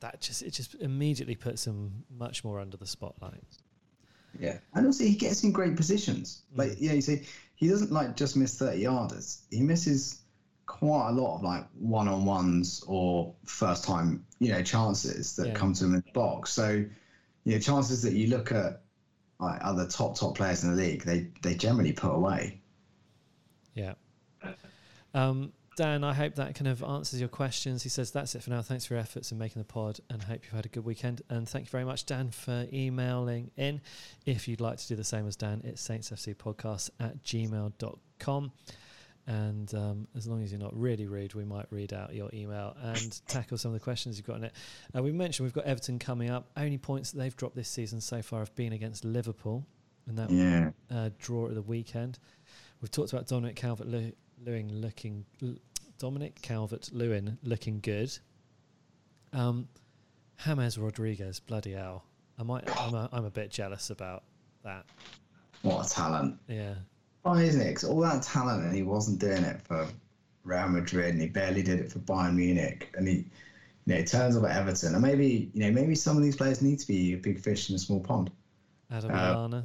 [0.00, 3.42] That just it just immediately puts him much more under the spotlight.
[4.38, 6.42] Yeah, and also he gets in great positions.
[6.54, 6.76] Like Mm.
[6.80, 7.22] yeah, you see,
[7.54, 9.42] he doesn't like just miss thirty yarders.
[9.50, 10.20] He misses
[10.66, 15.48] quite a lot of like one on ones or first time you know chances that
[15.48, 15.54] Yeah.
[15.54, 16.50] come to him in the box.
[16.52, 16.84] So
[17.44, 18.82] you know chances that you look at
[19.38, 22.60] like other top top players in the league, they they generally put away.
[23.74, 23.94] Yeah.
[25.14, 27.82] Um, Dan, I hope that kind of answers your questions.
[27.82, 28.62] He says, That's it for now.
[28.62, 31.20] Thanks for your efforts in making the pod and hope you've had a good weekend.
[31.28, 33.82] And thank you very much, Dan, for emailing in.
[34.24, 38.52] If you'd like to do the same as Dan, it's saintsfcpodcast at gmail.com.
[39.28, 42.76] And um, as long as you're not really rude, we might read out your email
[42.80, 44.52] and tackle some of the questions you've got in it.
[44.96, 46.48] Uh, we mentioned we've got Everton coming up.
[46.56, 49.66] Only points that they've dropped this season so far have been against Liverpool,
[50.06, 52.20] and that Yeah, uh, draw at the weekend.
[52.80, 55.56] We've talked about Dominic Calvert Lewin looking L-
[55.98, 58.16] Dominic Calvert Lewin looking good.
[59.32, 59.66] Um,
[60.44, 62.04] James Rodriguez, bloody hell!
[62.38, 64.22] I might, I'm, a, I'm a bit jealous about
[64.62, 64.84] that.
[65.62, 66.38] what a talent!
[66.46, 66.74] Yeah,
[67.26, 67.74] Why isn't it?
[67.74, 69.88] 'Cause all that talent, and he wasn't doing it for
[70.44, 73.14] Real Madrid, and he barely did it for Bayern Munich, and he,
[73.84, 76.62] you know, turns up at Everton, and maybe you know maybe some of these players
[76.62, 78.30] need to be a big fish in a small pond.
[78.92, 79.64] Adam Uh, Lallana.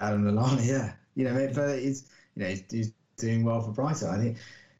[0.00, 3.72] Adam Lallana, yeah, you know, maybe, but he's you know he's, he's doing well for
[3.72, 4.08] Brighton.
[4.08, 4.38] I think,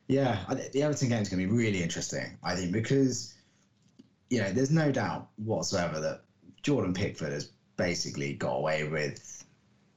[0.09, 2.39] yeah, I, think the Everton game is going to be really interesting.
[2.43, 3.35] I think because
[4.31, 6.23] you know there's no doubt whatsoever that
[6.63, 9.42] Jordan Pickford has basically got away with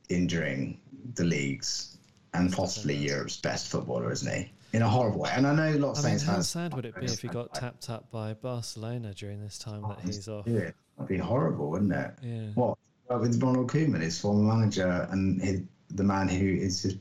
[0.10, 0.80] injuring
[1.16, 1.97] the leagues
[2.34, 4.51] and possibly Europe's best footballer, isn't he?
[4.74, 5.32] In a horrible way.
[5.34, 7.28] And I know a lot of I mean, how sad would it be if he
[7.30, 10.45] got tapped up by Barcelona during this time that he's off?
[10.47, 12.12] Yeah, that'd be horrible, wouldn't it?
[12.22, 12.78] Yeah, What
[13.08, 16.97] well, with Ronald Koeman, his former manager, and his, the man who is his,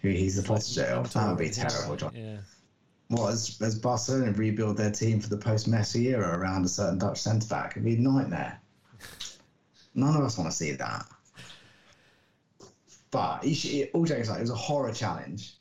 [0.00, 1.12] who he's the protege of?
[1.12, 1.96] That would be terrible.
[1.96, 2.12] John.
[2.14, 2.38] Yeah,
[3.08, 6.98] What as, as Barcelona rebuild their team for the post Messi era around a certain
[6.98, 7.72] Dutch centre back?
[7.72, 8.60] It'd be a nightmare.
[9.94, 11.06] None of us want to see that.
[13.14, 15.54] But he should, all jokes aside, it was a horror challenge.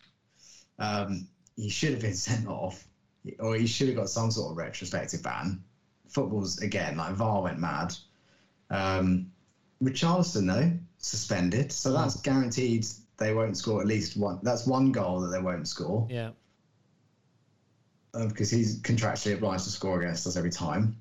[0.80, 2.88] Um, he should have been sent off,
[3.38, 5.64] or he should have got some sort of retrospective ban.
[6.10, 7.96] Football's again like VAR went mad.
[8.72, 9.32] Um,
[9.84, 12.88] Richarlison though suspended, so that's guaranteed
[13.18, 14.40] they won't score at least one.
[14.42, 16.32] That's one goal that they won't score yeah.
[18.16, 20.98] uh, because he's contractually obliged to score against us every time.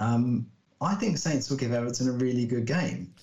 [0.00, 0.50] Um,
[0.82, 3.14] I think Saints will give Everton a really good game.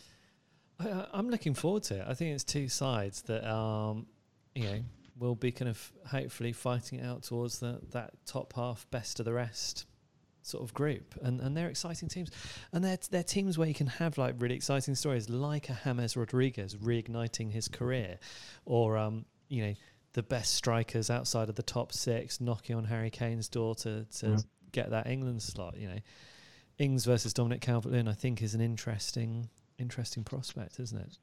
[0.79, 2.05] I, I- I'm looking forward to it.
[2.07, 4.05] I think it's two sides that, um,
[4.55, 4.79] you know,
[5.19, 9.33] will be kind of hopefully fighting out towards the, that top half, best of the
[9.33, 9.85] rest
[10.43, 11.15] sort of group.
[11.21, 12.29] And and they're exciting teams,
[12.71, 16.15] and they're they're teams where you can have like really exciting stories, like a James
[16.15, 18.19] Rodriguez reigniting his career,
[18.65, 19.73] or um, you know
[20.13, 24.27] the best strikers outside of the top six knocking on Harry Kane's door to to
[24.29, 24.37] Yeah.
[24.71, 25.77] get that England slot.
[25.77, 25.99] You know,
[26.77, 31.17] Ings versus Dominic Calvert-Lewin, I think, is an interesting interesting prospect, isn't it?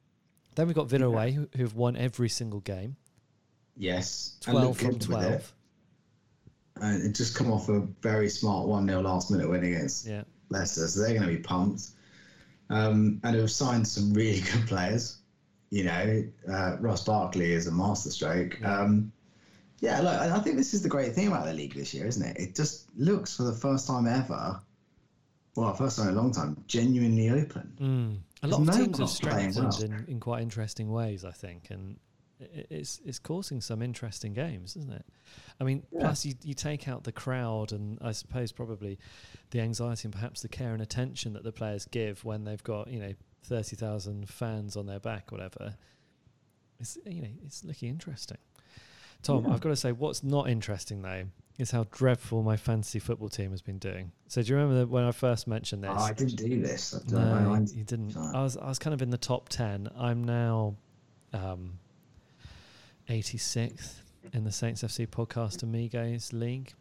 [0.55, 2.96] Then we've got Villa away, who, who've won every single game,
[3.76, 4.36] Yes.
[4.40, 5.26] twelve from good with it.
[5.28, 5.52] twelve.
[6.76, 10.22] And it just come off a very smart 1 0 last minute win against Yeah,
[10.48, 11.88] Leicester, so they're going to be pumped.
[12.70, 15.18] Um, and have signed some really good players.
[15.70, 18.59] You know, uh, Ross Barkley is a masterstroke.
[18.61, 18.80] Yeah.
[18.80, 19.12] Um,
[19.80, 22.07] yeah, look, I I think this is the great thing about the league this year,
[22.07, 22.36] isn't it?
[22.38, 24.61] It just looks for the first time ever,
[25.57, 27.72] well, first time in a long time, genuinely open.
[27.80, 28.16] mm.
[28.45, 31.97] A lot of teams have strengthened in, in quite interesting ways, I think, and
[32.40, 35.07] it's it's causing some interesting games, isn't it?
[35.61, 36.01] I mean, Yeah.
[36.01, 38.99] plus you, you take out the crowd, and I suppose probably
[39.51, 42.88] the anxiety and perhaps the care and attention that the players give when they've got
[42.88, 43.12] you know
[43.45, 45.74] thirty thousand fans on their back, whatever.
[46.80, 48.38] It's you know it's looking interesting.
[49.22, 49.55] Tom, Yeah.
[49.55, 51.24] I've got to say, what's not interesting though
[51.59, 54.11] is how dreadful my fantasy football team has been doing.
[54.28, 55.90] So do you remember that when I first mentioned this?
[55.94, 56.94] Oh, I didn't do this.
[56.94, 57.66] I No, know.
[57.72, 58.16] You didn't.
[58.16, 59.88] I was I was kind of in the top ten.
[59.96, 60.74] I'm now
[61.32, 61.78] um,
[63.09, 63.94] 86th
[64.32, 66.72] in the Saints FC Podcast Amigos League.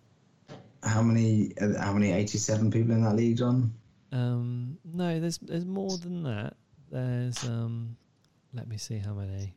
[0.81, 1.53] How many?
[1.61, 2.11] uh, How many?
[2.11, 3.73] Eighty-seven people in that league, John.
[4.11, 6.55] Um, no, there's there's more than that.
[6.91, 7.95] There's um,
[8.53, 9.53] let me see how many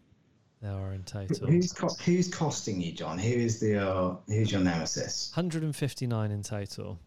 [0.62, 1.46] there are in total.
[1.48, 3.18] Who's co- who's costing you, John?
[3.18, 5.30] Who is the uh, who's your nemesis?
[5.34, 6.98] 159 in total.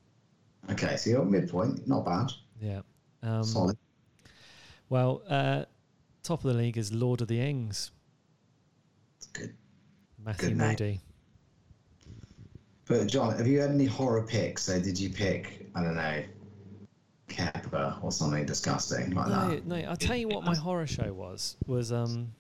[0.71, 2.31] Okay, so you're at midpoint, not bad,
[2.61, 2.81] Yeah.
[3.23, 3.77] Um, solid.
[4.89, 5.65] Well, uh,
[6.23, 7.91] top of the league is Lord of the Ings,
[9.33, 9.55] Good.
[10.23, 10.57] Matthew Good.
[10.57, 11.01] Moody.
[12.85, 14.63] But John, have you had any horror picks?
[14.63, 15.67] So did you pick?
[15.75, 16.23] I don't know,
[17.29, 19.65] Kepa or something disgusting like No, that?
[19.65, 19.75] no.
[19.75, 21.55] I'll tell you what my horror show was.
[21.67, 22.31] Was um,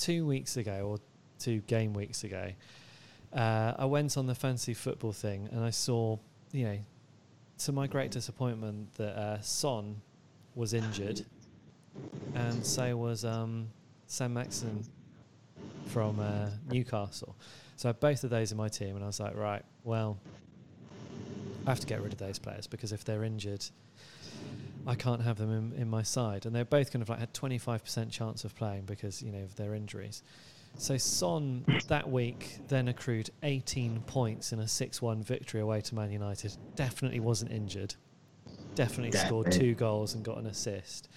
[0.00, 0.98] two weeks ago or
[1.38, 2.50] two game weeks ago.
[3.32, 6.18] Uh, I went on the fancy football thing and I saw,
[6.52, 6.78] you know,
[7.58, 10.00] to my great disappointment, that uh, Son
[10.54, 11.24] was injured,
[12.34, 13.68] and so was um,
[14.06, 14.84] Saint-Maximin
[15.86, 17.36] from uh, Newcastle.
[17.76, 20.18] So both of those in my team, and I was like, right, well,
[21.66, 23.64] I have to get rid of those players because if they're injured,
[24.86, 26.46] I can't have them in, in my side.
[26.46, 29.56] And they're both kind of like had 25% chance of playing because, you know, of
[29.56, 30.22] their injuries.
[30.76, 36.10] So Son that week then accrued 18 points in a 6-1 victory away to Man
[36.10, 36.56] United.
[36.74, 37.94] Definitely wasn't injured.
[38.74, 41.08] Definitely scored two goals and got an assist.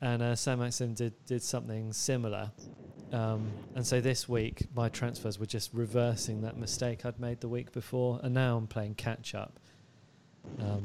[0.00, 2.50] And uh, Saint-Maximin did, did something similar.
[3.12, 7.48] Um, and so this week, my transfers were just reversing that mistake I'd made the
[7.48, 8.18] week before.
[8.22, 9.60] And now I'm playing catch up.
[10.60, 10.82] Um,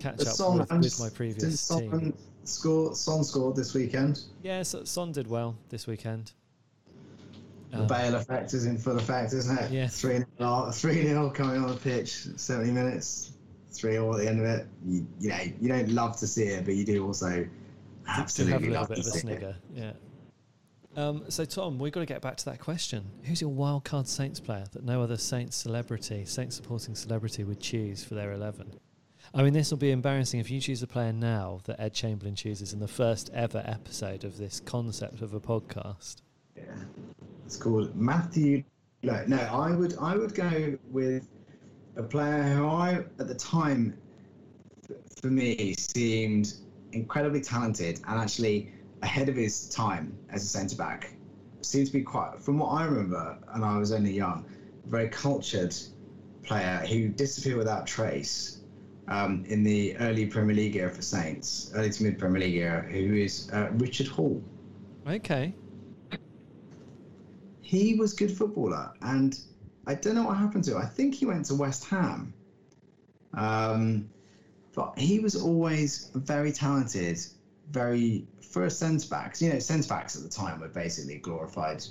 [0.00, 2.14] catch up Son with, with my Did previous Son team.
[2.44, 2.94] score?
[2.94, 4.20] Son scored this weekend.
[4.42, 6.32] Yeah, so Son did well this weekend.
[7.70, 9.70] The Um, Bale effect is in full effect, isn't it?
[9.70, 9.86] Yeah.
[9.88, 13.32] Three 0 three 0 coming on the pitch, seventy minutes,
[13.70, 14.66] three 0 at the end of it.
[14.86, 17.34] You, you know, you don't love to see it, but you do also to
[18.04, 19.56] have a absolutely little love bit to of a see it.
[19.74, 19.92] Yeah.
[20.94, 23.06] Um, so Tom, we've got to get back to that question.
[23.22, 27.60] Who's your wild card Saints player that no other Saints celebrity, Saints supporting celebrity would
[27.60, 28.74] choose for their eleven?
[29.34, 32.34] I mean, this will be embarrassing if you choose a player now that Ed Chamberlain
[32.34, 36.16] chooses in the first ever episode of this concept of a podcast.
[36.54, 36.64] Yeah.
[37.46, 38.62] It's called Matthew.
[39.02, 41.26] No, no, I would I would go with
[41.96, 43.96] a player who I at the time
[45.22, 46.52] for me seemed
[46.92, 48.70] incredibly talented and actually
[49.00, 51.14] ahead of his time as a centre back.
[51.62, 54.44] Seemed to be quite from what I remember, and I was only young,
[54.84, 55.74] very cultured
[56.42, 58.61] player who disappeared without trace
[59.08, 62.82] um, in the early Premier League era for Saints, early to mid Premier League era,
[62.82, 64.42] who is uh, Richard Hall
[65.06, 65.52] Okay.
[67.60, 69.38] he was a good footballer, and
[69.86, 70.82] I don't know what happened to him.
[70.82, 72.32] I think he went to West Ham.
[73.34, 74.08] Um,
[74.74, 77.18] but he was always very talented,
[77.70, 79.40] very for a centre back.
[79.40, 81.84] You know, centre backs at the time were basically glorified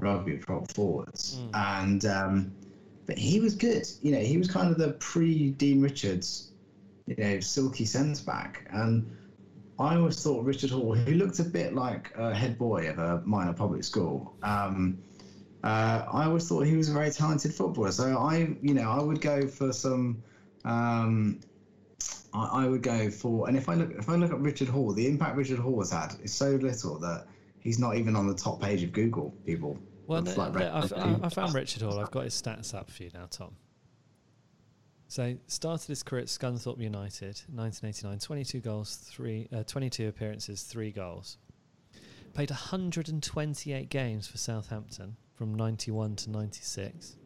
[0.00, 2.52] rugby prop forwards, and um,
[3.06, 3.86] but he was good.
[4.02, 6.50] You know, he was kind of the pre Dean Richards,
[7.06, 9.10] you know, silky centre back, and
[9.78, 13.22] I always thought Richard Hall, who looked a bit like a head boy of a
[13.24, 14.34] minor public school.
[14.42, 14.98] Um,
[15.62, 17.92] uh, I always thought he was a very talented footballer.
[17.92, 20.22] So I, you know, I would go for some.
[20.64, 21.40] Um,
[22.32, 24.92] I, I would go for, and if I look, if I look at Richard Hall,
[24.92, 27.26] the impact Richard Hall has had is so little that
[27.60, 29.34] he's not even on the top page of Google.
[29.44, 29.78] People.
[30.06, 31.98] Well, no, like, no, rec- I've, I, I found Richard Hall.
[31.98, 33.56] I've got his stats up for you now, Tom.
[35.08, 38.18] So started his career at Scunthorpe United, 1989.
[38.18, 41.38] 22 goals, three, uh, 22 appearances, three goals.
[42.34, 47.16] Played 128 games for Southampton from 91 to 96,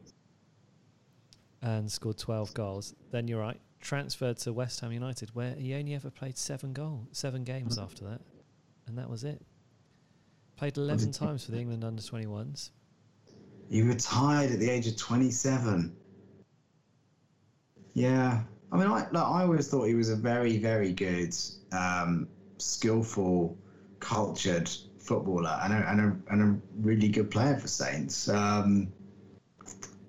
[1.62, 2.94] and scored 12 goals.
[3.10, 7.08] Then you're right, transferred to West Ham United, where he only ever played seven goal,
[7.12, 8.20] seven games after that,
[8.86, 9.42] and that was it.
[10.56, 12.70] Played 11 times for the England under 21s.
[13.70, 15.96] He retired at the age of 27.
[18.01, 18.42] Yeah.
[18.72, 21.34] I mean, I, like, I always thought he was a very, very good,
[21.72, 22.28] um,
[22.59, 23.59] skillful,
[23.98, 28.28] cultured footballer and a, and, a, and a really good player for Saints.
[28.28, 28.92] Um,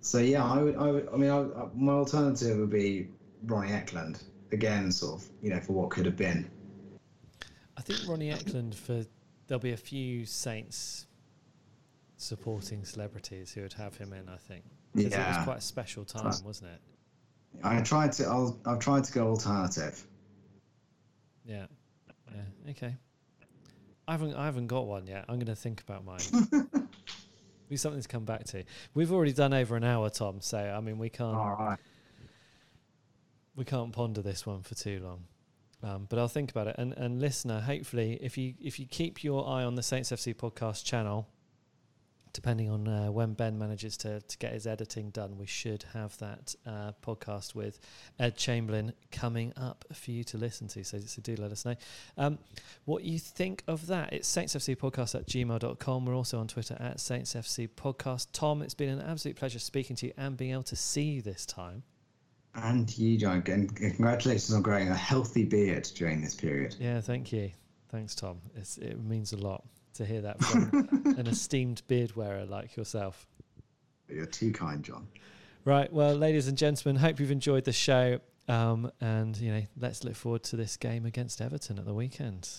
[0.02, 3.10] so, yeah, I, would, I, would, I mean, I, my alternative would be
[3.44, 4.24] Ronnie Ekelund.
[4.52, 6.50] Again, sort of, you know, for what could have been.
[7.78, 9.06] I think Ronnie Ekelund for
[9.48, 11.08] there'll be a few Saints
[12.18, 14.30] supporting celebrities who would have him in.
[14.30, 14.64] I think
[14.94, 16.82] 'Cause it was quite a special time, wasn't it?
[17.64, 20.06] I tried to, I'll, I've tried to go alternative.
[21.46, 21.66] Yeah,
[22.34, 22.72] yeah.
[22.72, 22.96] Okay.
[24.08, 25.26] I haven't I haven't got one yet.
[25.30, 26.20] I'm going to think about mine.
[27.70, 28.64] be something to come back to.
[28.94, 30.42] We've already done over an hour, Tom.
[30.42, 31.80] So I mean, we can't All right.
[33.56, 35.24] we can't ponder this one for too long.
[35.84, 36.76] Um, but I'll think about it.
[36.78, 40.36] And and listener, hopefully, if you if you keep your eye on the Saints FC
[40.36, 41.28] podcast channel,
[42.34, 46.18] depending on uh, when Ben manages to to get his editing done, we should have
[46.20, 47.80] that uh, podcast with
[48.20, 50.84] Ed Chamberlain coming up for you to listen to.
[50.84, 51.76] So, so do let us know
[52.18, 52.40] um,
[52.86, 54.14] what you think of that.
[54.14, 56.06] It's saintsfcpodcast at gmail.com.
[56.06, 58.28] We're also on Twitter at saintsfc podcast.
[58.34, 61.22] Tom, it's been an absolute pleasure speaking to you and being able to see you
[61.22, 61.84] this time.
[62.54, 66.76] And you, John, and congratulations on growing a healthy beard during this period.
[66.80, 67.52] Yeah, thank you.
[67.90, 68.42] Thanks, Tom.
[68.56, 69.64] It's, it means a lot
[69.96, 73.28] to hear that from an esteemed beard wearer like yourself.
[74.08, 75.08] You're too kind, John.
[75.64, 75.92] Right.
[75.92, 78.20] Well, ladies and gentlemen, hope you've enjoyed the show.
[78.48, 82.50] Um, and, you know, let's look forward to this game against Everton at the weekend.